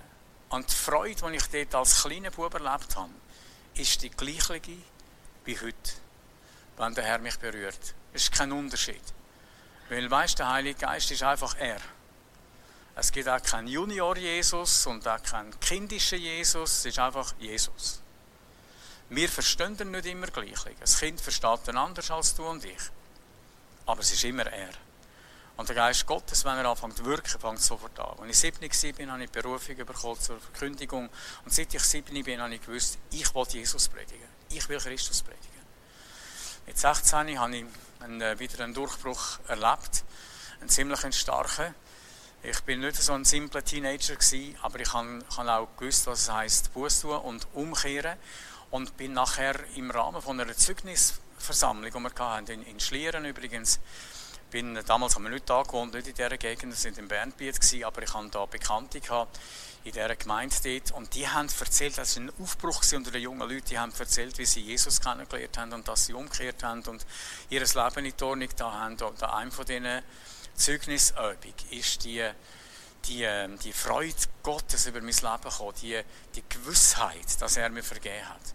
[0.50, 3.10] Und die Freude, die ich dort als kleiner Bub erlebt habe,
[3.74, 4.62] ist die gleiche
[5.46, 5.92] wie heute,
[6.78, 7.96] wenn der Herr mich berührt.
[8.14, 9.02] Es ist kein Unterschied.
[9.90, 11.82] Weil, weißt der Heilige Geist ist einfach er.
[12.96, 18.04] Es gibt auch keinen Junior-Jesus und auch keinen kindischen Jesus, es ist einfach Jesus.
[19.10, 20.66] Wir verstehen nicht immer gleich.
[20.66, 22.78] Ein Kind versteht ihn anders als du und ich.
[23.88, 24.70] Aber es ist immer er.
[25.58, 28.20] Und der Geist Gottes, wenn er anfängt zu wirken, fängt sofort an.
[28.20, 31.10] Als ich 7 war, habe ich Berufung bekommen zur Verkündigung.
[31.44, 34.30] Und seit ich 7 bin, habe ich gewusst, ich will Jesus predigen.
[34.52, 35.60] Ich will Christus predigen.
[36.68, 37.66] Mit 16 habe ich
[38.00, 40.06] einen, äh, wieder einen Durchbruch erlebt.
[40.62, 41.74] Einen ziemlich starken.
[42.42, 46.32] Ich bin nicht so ein simpler Teenager gewesen, aber ich habe, auch gewusst, was es
[46.32, 48.18] heisst, Buß tun und umkehren
[48.72, 53.80] und bin nachher im Rahmen von einer Zeugnisversammlung, die wir hatten, in, in Schlieren übrigens,
[54.50, 57.60] bin, damals haben wir nicht da gewohnt, nicht in dieser Gegend, wir sind im Bernbiet
[57.60, 59.40] gewesen, aber ich hatte da Bekannte gehabt,
[59.84, 63.48] in dieser Gemeinde dort und die haben erzählt, das war ein Aufbruch unter den jungen
[63.50, 67.06] Leuten, die haben erzählt, wie sie Jesus kennengelernt haben und dass sie umgekehrt haben und
[67.50, 68.98] ihr Leben in die da haben.
[69.02, 70.02] Und einem von diesen
[70.56, 71.38] Zeugnisübungen
[71.72, 72.30] ist die,
[73.06, 76.02] die, ähm, die Freude Gottes über mein Leben gekommen, die,
[76.36, 78.54] die Gewissheit, dass er mir vergeben hat.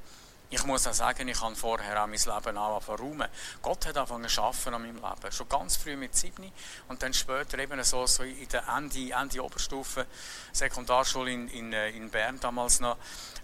[0.54, 3.28] Ich muss auch sagen, ich habe vorher auch mein Leben verräumen.
[3.60, 5.32] Gott hat angefangen zu arbeiten an meinem Leben.
[5.32, 6.52] Schon ganz früh mit sieben
[6.86, 10.06] und dann später eben so, so in der Ende, Ende Oberstufe,
[10.52, 12.96] Sekundarschule in, in, äh, in Bern damals noch,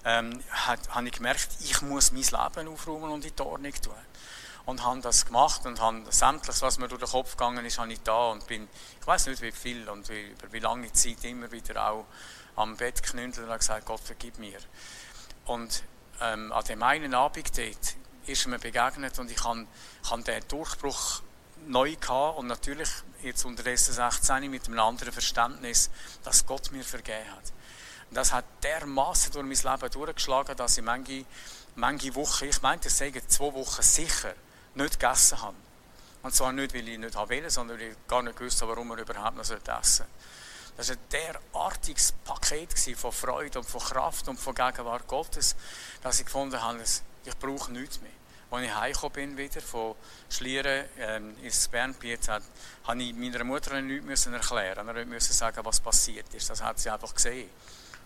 [0.05, 3.95] ähm, habe ich gemerkt, ich muss mein Leben aufräumen und in die Ordnung tun.
[4.67, 7.93] Und habe das gemacht und habe sämtliches, was mir durch den Kopf gegangen ist, habe
[7.93, 8.69] ich da und bin,
[9.01, 12.07] ich weiß nicht wie viel und wie, über wie lange Zeit immer wieder auch
[12.55, 14.59] am Bett geknündelt und gesagt, Gott vergib mir.
[15.47, 15.83] Und
[16.21, 19.67] ähm, an dem einen Abend dort ist mir begegnet und ich habe,
[20.09, 21.23] habe den Durchbruch
[21.67, 22.89] neu gehabt und natürlich
[23.23, 25.91] jetzt unterdessen 16 mit einem anderen Verständnis,
[26.25, 27.53] dass Gott mir vergeben hat.
[28.09, 31.25] Und das hat dermaßen durch mein Leben durchgeschlagen, dass ich manche,
[31.77, 34.35] manche Wochen, ich meinte, es sagen zwei Wochen sicher,
[34.75, 35.57] nicht gegessen habe.
[36.23, 38.99] Und zwar nicht, weil ich nicht wollte, sondern weil ich gar nicht wusste, warum man
[38.99, 40.07] überhaupt noch essen sollte.
[40.81, 41.03] Das war ein
[41.53, 45.55] derartiges Paket von Freude und von Kraft und von Gegenwart Gottes,
[46.03, 48.11] dass ich gefunden habe, ich brauche nichts mehr.
[48.51, 49.95] Als ich heimgekommen bin wieder von
[50.31, 55.03] Schlieren ähm, ins Bernbiet, habe ich meiner Mutter nichts erklären müssen.
[55.03, 56.49] Ich musste sagen, was passiert ist.
[56.49, 57.51] Das hat sie einfach gesehen.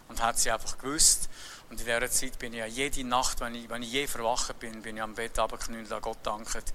[0.08, 1.28] Und hat sie einfach gewusst.
[1.70, 4.58] Und in dieser Zeit bin ich ja jede Nacht, wenn ich, wenn ich je verwacht
[4.58, 6.74] bin, bin ich am Bett runtergeknüllt, an Gott danket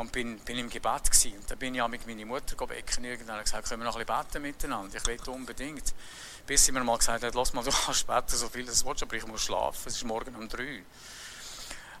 [0.00, 1.36] und bin, bin im Gebet gewesen.
[1.36, 3.96] Und dann bin ich auch mit meiner Mutter wecken irgendwann und gesagt, können wir noch
[3.96, 4.96] ein bisschen beten miteinander?
[4.96, 5.94] Ich will unbedingt.
[6.46, 9.02] Bis sie mir mal gesagt hat, lass mal, du kannst beten, so viel du willst,
[9.02, 9.82] aber ich muss schlafen.
[9.84, 10.82] Es ist morgen um drei.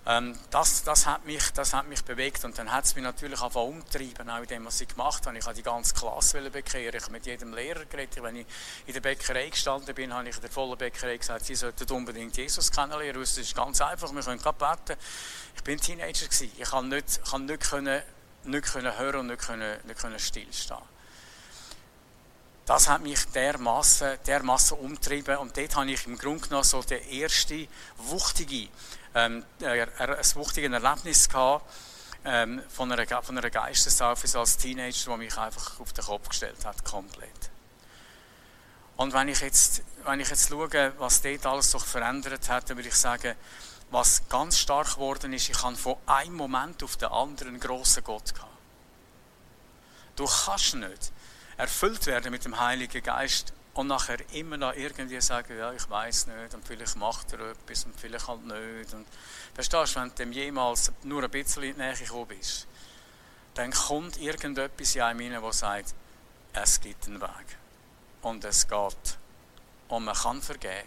[0.06, 3.40] Ähm, das, das, hat mich, das hat mich bewegt und dann hat es mich natürlich
[3.40, 5.36] auch umtreiben, auch in dem, was ich gemacht habe.
[5.36, 8.22] Ich habe die ganze Klasse bekehren, ich habe mit jedem Lehrer geredet.
[8.22, 8.46] Wenn ich
[8.86, 12.72] in der Bäckerei gestanden bin, habe ich der vollen Bäckerei gesagt, sie sollten unbedingt Jesus
[12.72, 13.20] kennenlernen.
[13.20, 15.00] Es ist ganz einfach, wir können gerade beten.
[15.56, 16.50] Ich bin Teenager gewesen.
[16.56, 18.02] Ich kann nicht, kann nicht, können,
[18.44, 20.78] nicht können hören und nicht, können, nicht können stillstehen.
[22.64, 27.04] Das hat mich dermaßen, dermaßen umtrieben und dort habe ich im Grunde genommen so der
[27.04, 28.68] erste wuchtige,
[29.14, 31.64] ähm, äh, ein wuchtiges Erlebnis gehabt,
[32.24, 36.64] ähm, von einer, von einer Geistestaufe als Teenager, die mich einfach auf den Kopf gestellt
[36.64, 37.50] hat, komplett.
[38.96, 42.76] Und wenn ich jetzt, wenn ich jetzt schaue, was dort alles sich verändert hat, dann
[42.76, 43.34] würde ich sagen,
[43.90, 48.04] was ganz stark geworden ist, ich habe von einem Moment auf den anderen einen grossen
[48.04, 48.50] Gott gehabt.
[50.16, 51.12] Du kannst nicht
[51.56, 56.26] erfüllt werden mit dem Heiligen Geist und nachher immer noch irgendwie sagen, ja, ich weiß
[56.26, 58.92] nicht und vielleicht macht er etwas und vielleicht halt nicht.
[58.92, 59.06] Und
[59.54, 62.66] verstehst du, wenn du dem jemals nur ein bisschen in die Nähe gekommen bist,
[63.54, 65.94] dann kommt irgendetwas in einem rein, das sagt,
[66.52, 67.58] es gibt einen Weg.
[68.20, 69.18] Und es geht.
[69.88, 70.86] Und man kann vergeben.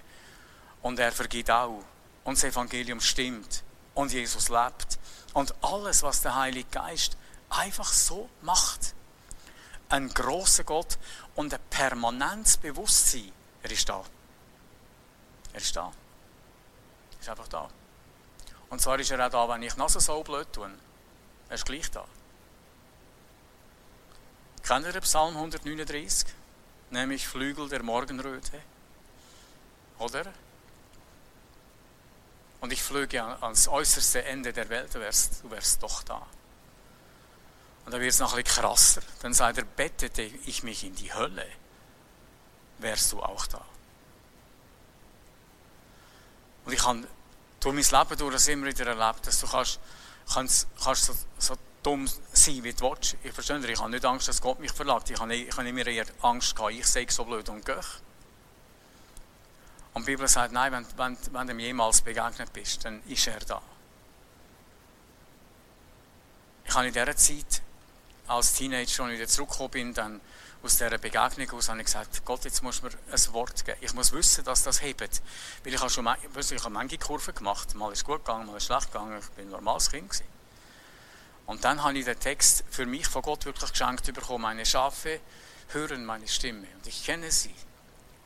[0.83, 1.83] Und er vergibt auch.
[2.23, 3.63] Und das Evangelium stimmt.
[3.95, 4.99] Und Jesus lebt.
[5.33, 7.17] Und alles, was der Heilige Geist
[7.49, 8.93] einfach so macht.
[9.93, 10.97] Ein großer Gott
[11.35, 13.31] und ein permanentes Bewusstsein.
[13.61, 14.03] Er ist da.
[15.53, 15.91] Er ist da.
[17.11, 17.69] Er ist einfach da.
[18.71, 20.71] Und zwar ist er auch da, wenn ich noch so blöd tue.
[21.47, 22.05] Er ist gleich da.
[24.63, 26.27] Kennt ihr Psalm 139?
[26.89, 28.59] Nämlich Flügel der Morgenröte.
[29.99, 30.25] Oder?
[32.61, 36.25] Und ich flöge ans äußerste Ende der Welt, du wärst, du wärst doch da.
[37.85, 39.01] Und dann wird es noch ein bisschen krasser.
[39.21, 41.45] Dann sagt er, bettete ich mich in die Hölle,
[42.77, 43.63] wärst du auch da.
[46.65, 47.05] Und ich habe
[47.59, 49.79] durch mein Leben durch das immer wieder erlebt, dass du kannst,
[50.33, 53.17] kannst, kannst so, so dumm sein, wie du willst.
[53.23, 55.09] Ich verstehe ich habe nicht Angst, dass Gott mich verlangt.
[55.09, 57.79] Ich habe, ich habe immer eher Angst gehabt, ich sage so blöd und gehe.
[59.93, 63.27] Und die Bibel sagt, nein, wenn, wenn, wenn du ihm jemals begegnet bist, dann ist
[63.27, 63.61] er da.
[66.65, 67.61] Ich habe in dieser Zeit,
[68.27, 70.21] als Teenager, ich wieder zurückgekommen bin, dann
[70.61, 73.77] aus dieser Begegnung aus, habe ich gesagt, Gott, jetzt musst du mir ein Wort geben.
[73.81, 75.21] Ich muss wissen, dass das hebt.
[75.63, 77.75] Weil ich habe schon ich habe manche Kurven gemacht.
[77.75, 79.19] Mal ist es gut gegangen, mal ist es schlecht gegangen.
[79.19, 80.09] Ich bin ein normales Kind.
[80.09, 80.33] Gewesen.
[81.45, 84.43] Und dann habe ich den Text für mich von Gott wirklich geschenkt bekommen.
[84.43, 85.19] Meine Schafe
[85.69, 87.53] hören meine Stimme und ich kenne sie.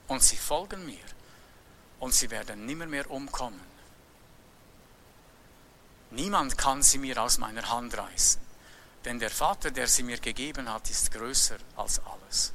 [0.07, 1.03] Und sie folgen mir
[1.99, 3.59] und sie werden nimmer mehr umkommen.
[6.11, 8.39] Niemand kann sie mir aus meiner Hand reißen,
[9.07, 12.51] denn der Vater, der sie mir gegeben hat, ist größer als alles.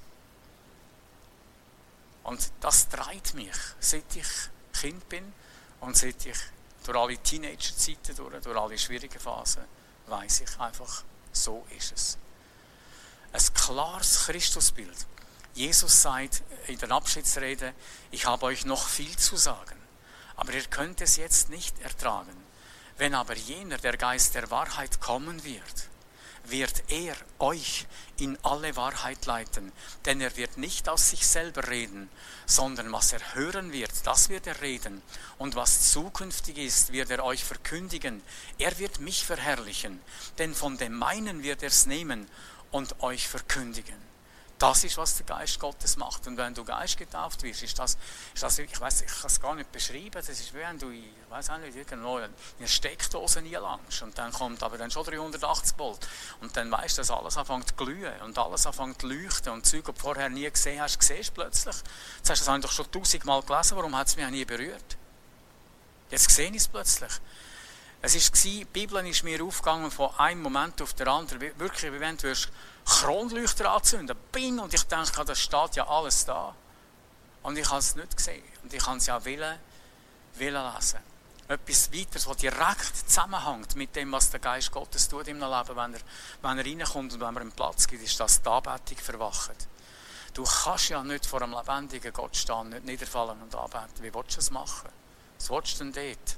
[2.25, 4.29] Und das treibt mich, seit ich
[4.79, 5.33] Kind bin
[5.81, 6.37] und seit ich
[6.85, 9.65] durch alle Teenagerzeiten, durch, durch alle schwierigen Phasen,
[10.09, 12.19] weiß ich einfach, so ist es.
[13.33, 15.07] Ein klares Christusbild
[15.55, 17.75] Jesus sagt in der Abschiedsrede,
[18.11, 19.77] ich habe euch noch viel zu sagen,
[20.37, 22.37] aber ihr könnt es jetzt nicht ertragen.
[22.99, 25.88] Wenn aber jener, der Geist der Wahrheit kommen wird,
[26.44, 27.87] wird er euch
[28.18, 29.72] in alle Wahrheit leiten,
[30.05, 32.09] denn er wird nicht aus sich selber reden,
[32.46, 35.02] sondern was er hören wird, das wird er reden,
[35.38, 38.22] und was zukünftig ist, wird er euch verkündigen.
[38.59, 40.00] Er wird mich verherrlichen,
[40.38, 42.28] denn von dem meinen wird er es nehmen
[42.70, 44.12] und euch verkündigen.
[44.62, 46.25] Das ist, was der Geist Gottes macht.
[46.29, 47.98] Und wenn du Geist getauft wirst, ist das,
[48.33, 50.12] ist das ich weiß, ich kann es gar nicht beschreiben.
[50.12, 50.92] Das ist wie wenn du,
[51.31, 54.03] weiß auch nicht, irgendwo in eine Steckdose langst.
[54.03, 56.07] Und dann kommt aber dann schon 380 Volt.
[56.40, 59.53] Und dann weißt du, dass alles anfängt zu glühen und alles anfängt zu leuchten.
[59.53, 61.75] Und Zeug, die du vorher nie gesehen hast, siehst du plötzlich.
[62.18, 64.31] Jetzt hast du das habe ich doch schon tausendmal gelesen, warum hat es mich auch
[64.31, 64.96] nie berührt?
[66.09, 67.11] Jetzt sehe ich es plötzlich.
[68.01, 71.40] Es war, die Bibel ist mir aufgegangen von einem Moment auf den anderen.
[71.59, 72.33] Wirklich, wie wenn du
[72.85, 74.16] Kronleuchter anzünden.
[74.33, 74.59] Bing!
[74.59, 76.55] Und ich denke, da steht ja alles da.
[77.42, 78.42] Und ich habe es nicht gesehen.
[78.62, 79.59] Und ich habe es ja willen,
[80.35, 81.01] willen lesen.
[81.49, 85.95] Etwas weiteres, was direkt zusammenhängt mit dem, was der Geist Gottes tut im Leben, wenn
[85.95, 86.01] er,
[86.40, 89.68] wenn er reinkommt und wenn er ihm Platz gibt, ist, dass die Anbetung verwacht.
[90.35, 94.03] Du kannst ja nicht vor einem lebendigen Gott stehen, nicht niederfallen und anbeten.
[94.03, 94.88] Wie willst du das machen?
[95.38, 96.37] Was willst du denn dort?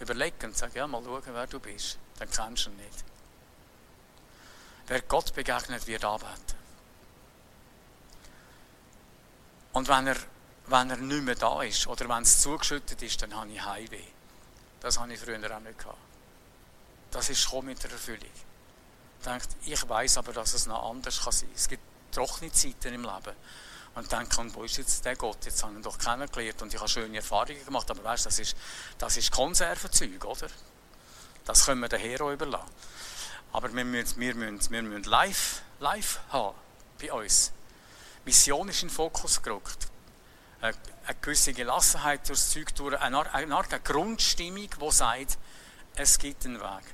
[0.00, 1.98] Überlegen und sagen, ja, mal schauen, wer du bist.
[2.18, 3.04] Dann kennst du ihn nicht.
[4.86, 6.54] Wer Gott begegnet, wird arbeiten.
[9.72, 10.16] Und wenn er,
[10.66, 14.04] wenn er nicht mehr da ist oder wenn es zugeschüttet ist, dann habe ich Heimweh.
[14.80, 15.98] Das habe ich früher auch nicht gehabt.
[17.10, 18.30] Das ist schon mit der Erfüllung.
[19.62, 21.56] Ich ich weiß aber, dass es noch anders kann sein kann.
[21.56, 23.36] Es gibt trockene Zeiten im Leben.
[23.94, 25.38] Und denke, wo ist jetzt der Gott?
[25.44, 27.90] Jetzt habe ich ihn doch kennengelernt und ich habe schöne Erfahrungen gemacht.
[27.90, 28.56] Aber weißt du, das ist,
[28.98, 30.48] das ist Konservenzeug, oder?
[31.44, 32.70] Das können wir den Hero überlassen.
[33.54, 36.56] Aber wir müssen, wir müssen, wir müssen live, live haben
[37.00, 37.52] bei uns.
[38.24, 39.86] Mission ist in den Fokus gerückt.
[40.60, 40.76] Eine,
[41.06, 45.38] eine gewisse Gelassenheit durchs Zeug durch, eine Art, eine eine Grundstimmung, die sagt,
[45.94, 46.84] es gibt einen Weg.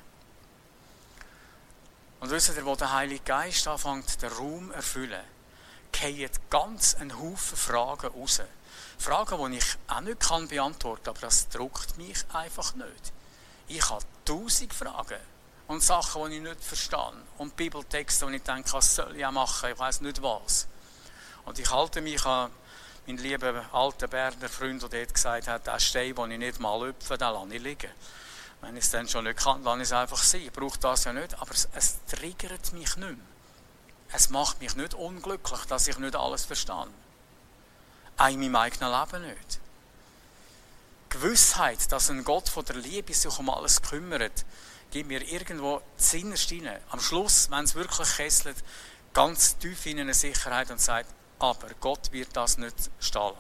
[2.21, 5.25] Und wisst ihr, wo der Heilige Geist anfängt, den Raum erfüllen,
[5.95, 8.43] fallen ganz ein Haufen Fragen raus.
[8.99, 13.15] Fragen, die ich auch nicht beantworten kann, aber das druckt mich einfach nicht.
[13.67, 15.21] Ich habe tausend Fragen
[15.71, 17.13] und Sachen, die ich nicht verstehe.
[17.39, 20.67] Und Bibeltexte, die ich denke, was soll ich auch machen, ich weiß nicht was.
[21.45, 22.51] Und ich halte mich an
[23.07, 26.83] meinen lieben alten Berner Freund, der dort gesagt hat, der Stein, den ich nicht mal
[26.83, 27.91] öpfe, den lasse ich liegen.
[28.61, 30.41] Wenn ich es dann schon nicht kann, lasse ich es einfach sein.
[30.41, 33.15] Ich brauche das ja nicht, aber es, es triggert mich nicht mehr.
[34.13, 36.89] Es macht mich nicht unglücklich, dass ich nicht alles verstehe.
[38.17, 39.61] auch in meinem eigenen Leben nicht.
[41.11, 44.45] Gewissheit, dass ein Gott von der Liebe sich um alles kümmert,
[44.91, 46.81] gibt mir irgendwo zinnerst rein.
[46.91, 48.57] Am Schluss, wenn es wirklich kesselt,
[49.13, 53.33] ganz tief in eine Sicherheit und sagt, aber Gott wird das nicht stehen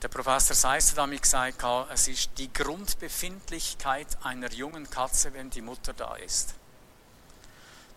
[0.00, 5.60] Der Professor Seisser hat damit gesagt, es ist die Grundbefindlichkeit einer jungen Katze, wenn die
[5.60, 6.54] Mutter da ist.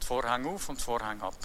[0.06, 1.36] Vorhang auf und Vorhang ab.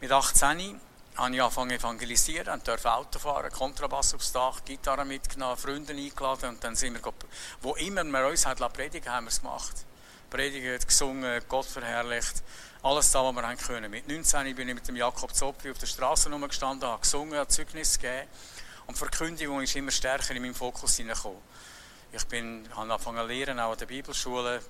[0.00, 0.80] Mit 18
[1.16, 6.64] habe ich angefangen evangelisieren, durfte Auto fahren, Kontrabass aufs Dach, Gitarre mitgenommen, Freunde eingeladen und
[6.64, 7.12] dann sind wir,
[7.60, 9.74] wo immer wir uns hat predigen, haben wir es gemacht.
[10.30, 12.42] Predigt, gesungen, Gott verherrlicht,
[12.82, 13.90] alles da, was wir haben können.
[13.90, 17.48] Mit 19 bin ich mit dem Jakob Zopfi auf der Straße rumgestanden, habe gesungen, habe
[17.48, 18.28] Zeugnis gegeben
[18.86, 21.38] und die Verkündigung ist immer stärker in meinen Fokus hineingekommen.
[22.12, 24.62] Ich bin, habe angefangen zu lernen, auch an der Bibelschule,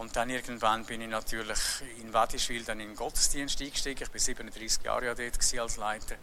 [0.00, 1.58] und dann irgendwann bin ich natürlich
[2.00, 4.02] in Wadischwil dann in den Gottesdienst eingestiegen.
[4.02, 6.14] Ich war 37 Jahre ja dort als Leiter.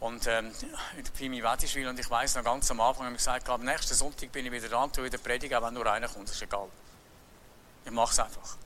[0.00, 0.50] Und ähm,
[0.96, 1.88] in der Pimi Wadischwil.
[1.88, 4.52] Und ich weiß noch ganz am Anfang, habe ich gesagt, am nächsten Sonntag bin ich
[4.52, 6.70] wieder dran, tue wieder predigen, wenn nur einer kommt, ist egal.
[7.84, 8.56] Ich mache es einfach.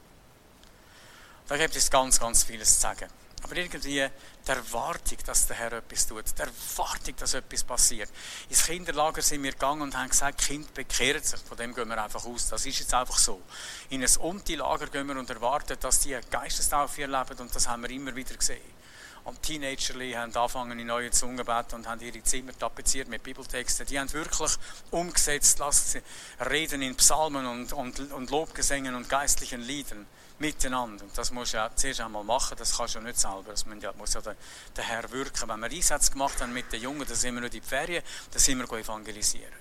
[1.49, 3.09] Da gibt es ganz, ganz vieles zu sagen.
[3.47, 8.11] Aber irgendwie die Erwartung, dass der Herr etwas tut, die Erwartung, dass etwas passiert.
[8.49, 11.38] Ins Kinderlager sind wir gegangen und haben gesagt, Kind bekehrt sich.
[11.42, 12.49] Von dem gehen wir einfach aus.
[12.49, 13.40] Das ist jetzt einfach so.
[13.88, 17.90] In ein Umti-Lager gehen wir und erwarten, dass die Geistestaufe erleben und das haben wir
[17.90, 18.74] immer wieder gesehen.
[19.22, 23.86] Und Teenager haben angefangen in neue Zungen beten und haben ihre Zimmer tapeziert mit Bibeltexten.
[23.86, 24.57] Die haben wirklich
[24.90, 30.05] umgesetzt, lassen sie reden in Psalmen und, und, und Lobgesängen und geistlichen Liedern
[30.39, 31.05] miteinander.
[31.05, 33.51] Und das musst du ja zuerst einmal machen, das kannst du ja nicht selber.
[33.51, 34.37] Das muss ja der,
[34.76, 35.49] der Herr wirken.
[35.49, 38.03] Wenn wir Einsätze gemacht haben mit den Jungen, dann sind wir nicht in die Ferien,
[38.30, 39.53] dann sind wir evangelisieren.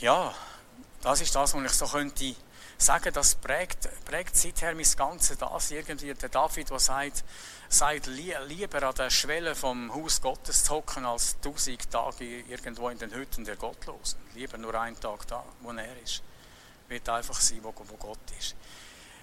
[0.00, 0.34] Ja,
[1.02, 2.34] das ist das, was ich so könnte
[2.76, 5.70] sagen, das prägt, prägt seither mein ganzes das.
[5.70, 7.24] Irgendwie der David, der sagt,
[7.68, 12.98] sagt, lieber an der Schwelle vom Haus Gottes zu hocken, als tausend Tage irgendwo in
[12.98, 14.18] den Hütten der Gottlosen.
[14.34, 16.22] Lieber nur einen Tag da, wo er ist.
[16.94, 18.54] Wird einfach sein, wo, Gott ist.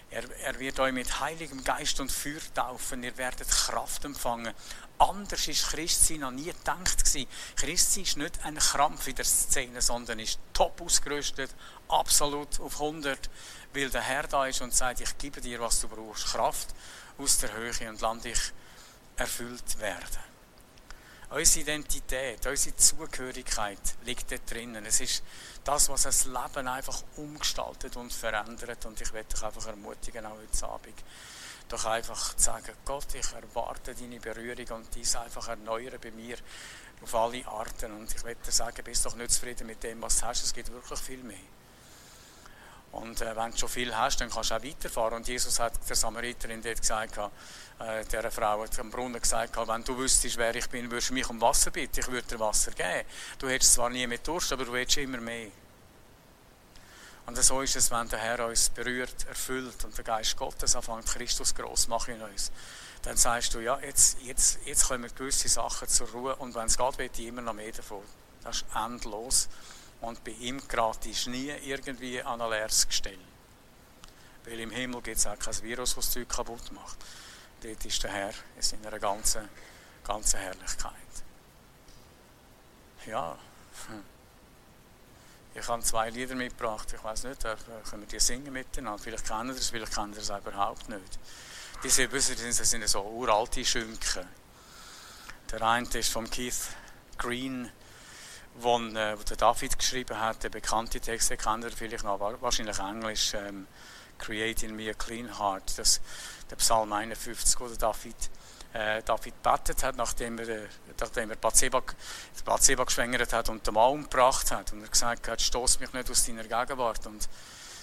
[0.10, 3.02] Er, er, wird euch mit Heiligem Geist und Feuer taufen.
[3.02, 4.54] Ihr werdet Kraft empfangen.
[4.98, 7.30] Anders ist Christsein noch nie gedacht gewesen.
[7.56, 11.50] Christsein ist nicht ein Krampf in der Szene, sondern ist top ausgerüstet,
[11.88, 13.30] absolut auf 100,
[13.74, 16.26] weil der Herr da ist und sagt, ich gebe dir, was du brauchst.
[16.26, 16.76] Kraft
[17.18, 18.52] aus der Höhe und lass dich
[19.16, 20.31] erfüllt werden.
[21.32, 24.86] Unsere Identität, unsere Zugehörigkeit liegt dort drinnen.
[24.86, 25.24] Es ist
[25.64, 28.86] das, was das Leben einfach umgestaltet und verändert.
[28.86, 30.96] Und ich werde dich einfach ermutigen, auch heute Abend,
[31.70, 36.36] doch einfach zu sagen, Gott, ich erwarte deine Berührung und dies einfach erneuern bei mir
[37.02, 37.94] auf alle Arten.
[37.94, 40.54] Und ich werde dir sagen, bist doch nicht zufrieden mit dem, was du hast, es
[40.54, 41.38] gibt wirklich viel mehr.
[42.92, 45.16] Und äh, wenn du schon viel hast, dann kannst du auch weiterfahren.
[45.16, 49.84] Und Jesus hat der Samariterin dort gesagt, äh, der Frau hat am Brunnen gesagt, wenn
[49.84, 52.72] du wüsstest, wer ich bin, würdest du mich um Wasser bitten, ich würde dir Wasser
[52.72, 53.08] geben.
[53.40, 55.48] Du hättest zwar nie mit Durst, aber du hättest immer mehr.
[57.26, 61.06] Und so ist es, wenn der Herr uns berührt, erfüllt und der Geist Gottes anfängt,
[61.06, 62.52] Christus groß machen in uns.
[63.04, 66.78] Dann sagst du, ja, jetzt, jetzt, jetzt kommen gewisse Sachen zur Ruhe und wenn es
[66.78, 68.04] geht, wird ich immer noch mehr davon.
[68.44, 69.48] Das ist endlos.
[70.02, 73.20] Und bei ihm gratis nie irgendwie an ein leeres Gestell.
[74.46, 76.98] Weil im Himmel gibt es auch kein Virus, das das Zeug kaputt macht.
[77.62, 79.48] Dort ist der Herr in seiner ganzen,
[80.04, 80.94] ganzen Herrlichkeit.
[83.06, 83.38] Ja,
[85.54, 86.92] ich habe zwei Lieder mitgebracht.
[86.94, 89.02] Ich weiß nicht, können wir die singen miteinander?
[89.02, 91.20] Vielleicht kennen ihr das, vielleicht kennen ihr es überhaupt nicht.
[91.84, 94.28] Diese Büsse sind, sind so uralte Schünken.
[95.52, 96.76] Der eine ist von Keith
[97.18, 97.72] Green
[98.56, 102.20] wo, äh, wo der David geschrieben hat, der bekannte Text, den kennt ihr vielleicht noch,
[102.20, 103.68] wahrscheinlich Englisch, ähm,
[104.18, 106.00] Create in me a clean heart, das,
[106.50, 108.16] der Psalm 51, wo der David,
[108.74, 110.68] äh, David betet hat, nachdem er, äh,
[111.00, 111.82] nachdem er Bathseba,
[112.46, 114.74] Bathseba geschwängert hat und den Mann umgebracht hat.
[114.74, 117.28] Und er gesagt hat, stoß mich nicht aus deiner Gegenwart und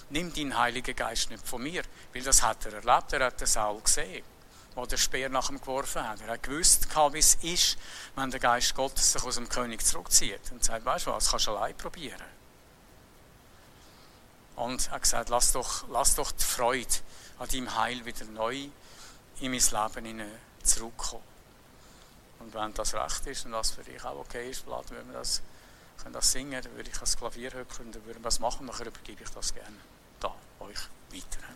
[0.09, 3.47] nimm deinen Heiligen Geist nicht von mir, weil das hat er erlebt, er hat den
[3.47, 4.23] Saul gesehen
[4.87, 6.21] der Speer nach ihm geworfen hat.
[6.21, 7.77] Er hat gewusst, wie es ist,
[8.15, 11.47] wenn der Geist Gottes sich aus dem König zurückzieht und sagt, weißt du was, kannst
[11.47, 12.21] du allein probieren.
[14.55, 16.93] Und er hat gesagt, lass doch, lass doch die Freude
[17.39, 18.67] an deinem Heil wieder neu
[19.39, 20.31] in mein Leben
[20.63, 21.23] zurückkommen.
[22.39, 25.41] Und wenn das recht ist und das für dich auch okay ist, laden wir das,
[26.01, 28.65] können das singen, dann würde ich das Klavier hören und dann würden wir das machen,
[28.65, 29.75] nachher übergebe ich das gerne
[30.19, 30.79] da euch
[31.11, 31.47] weiter.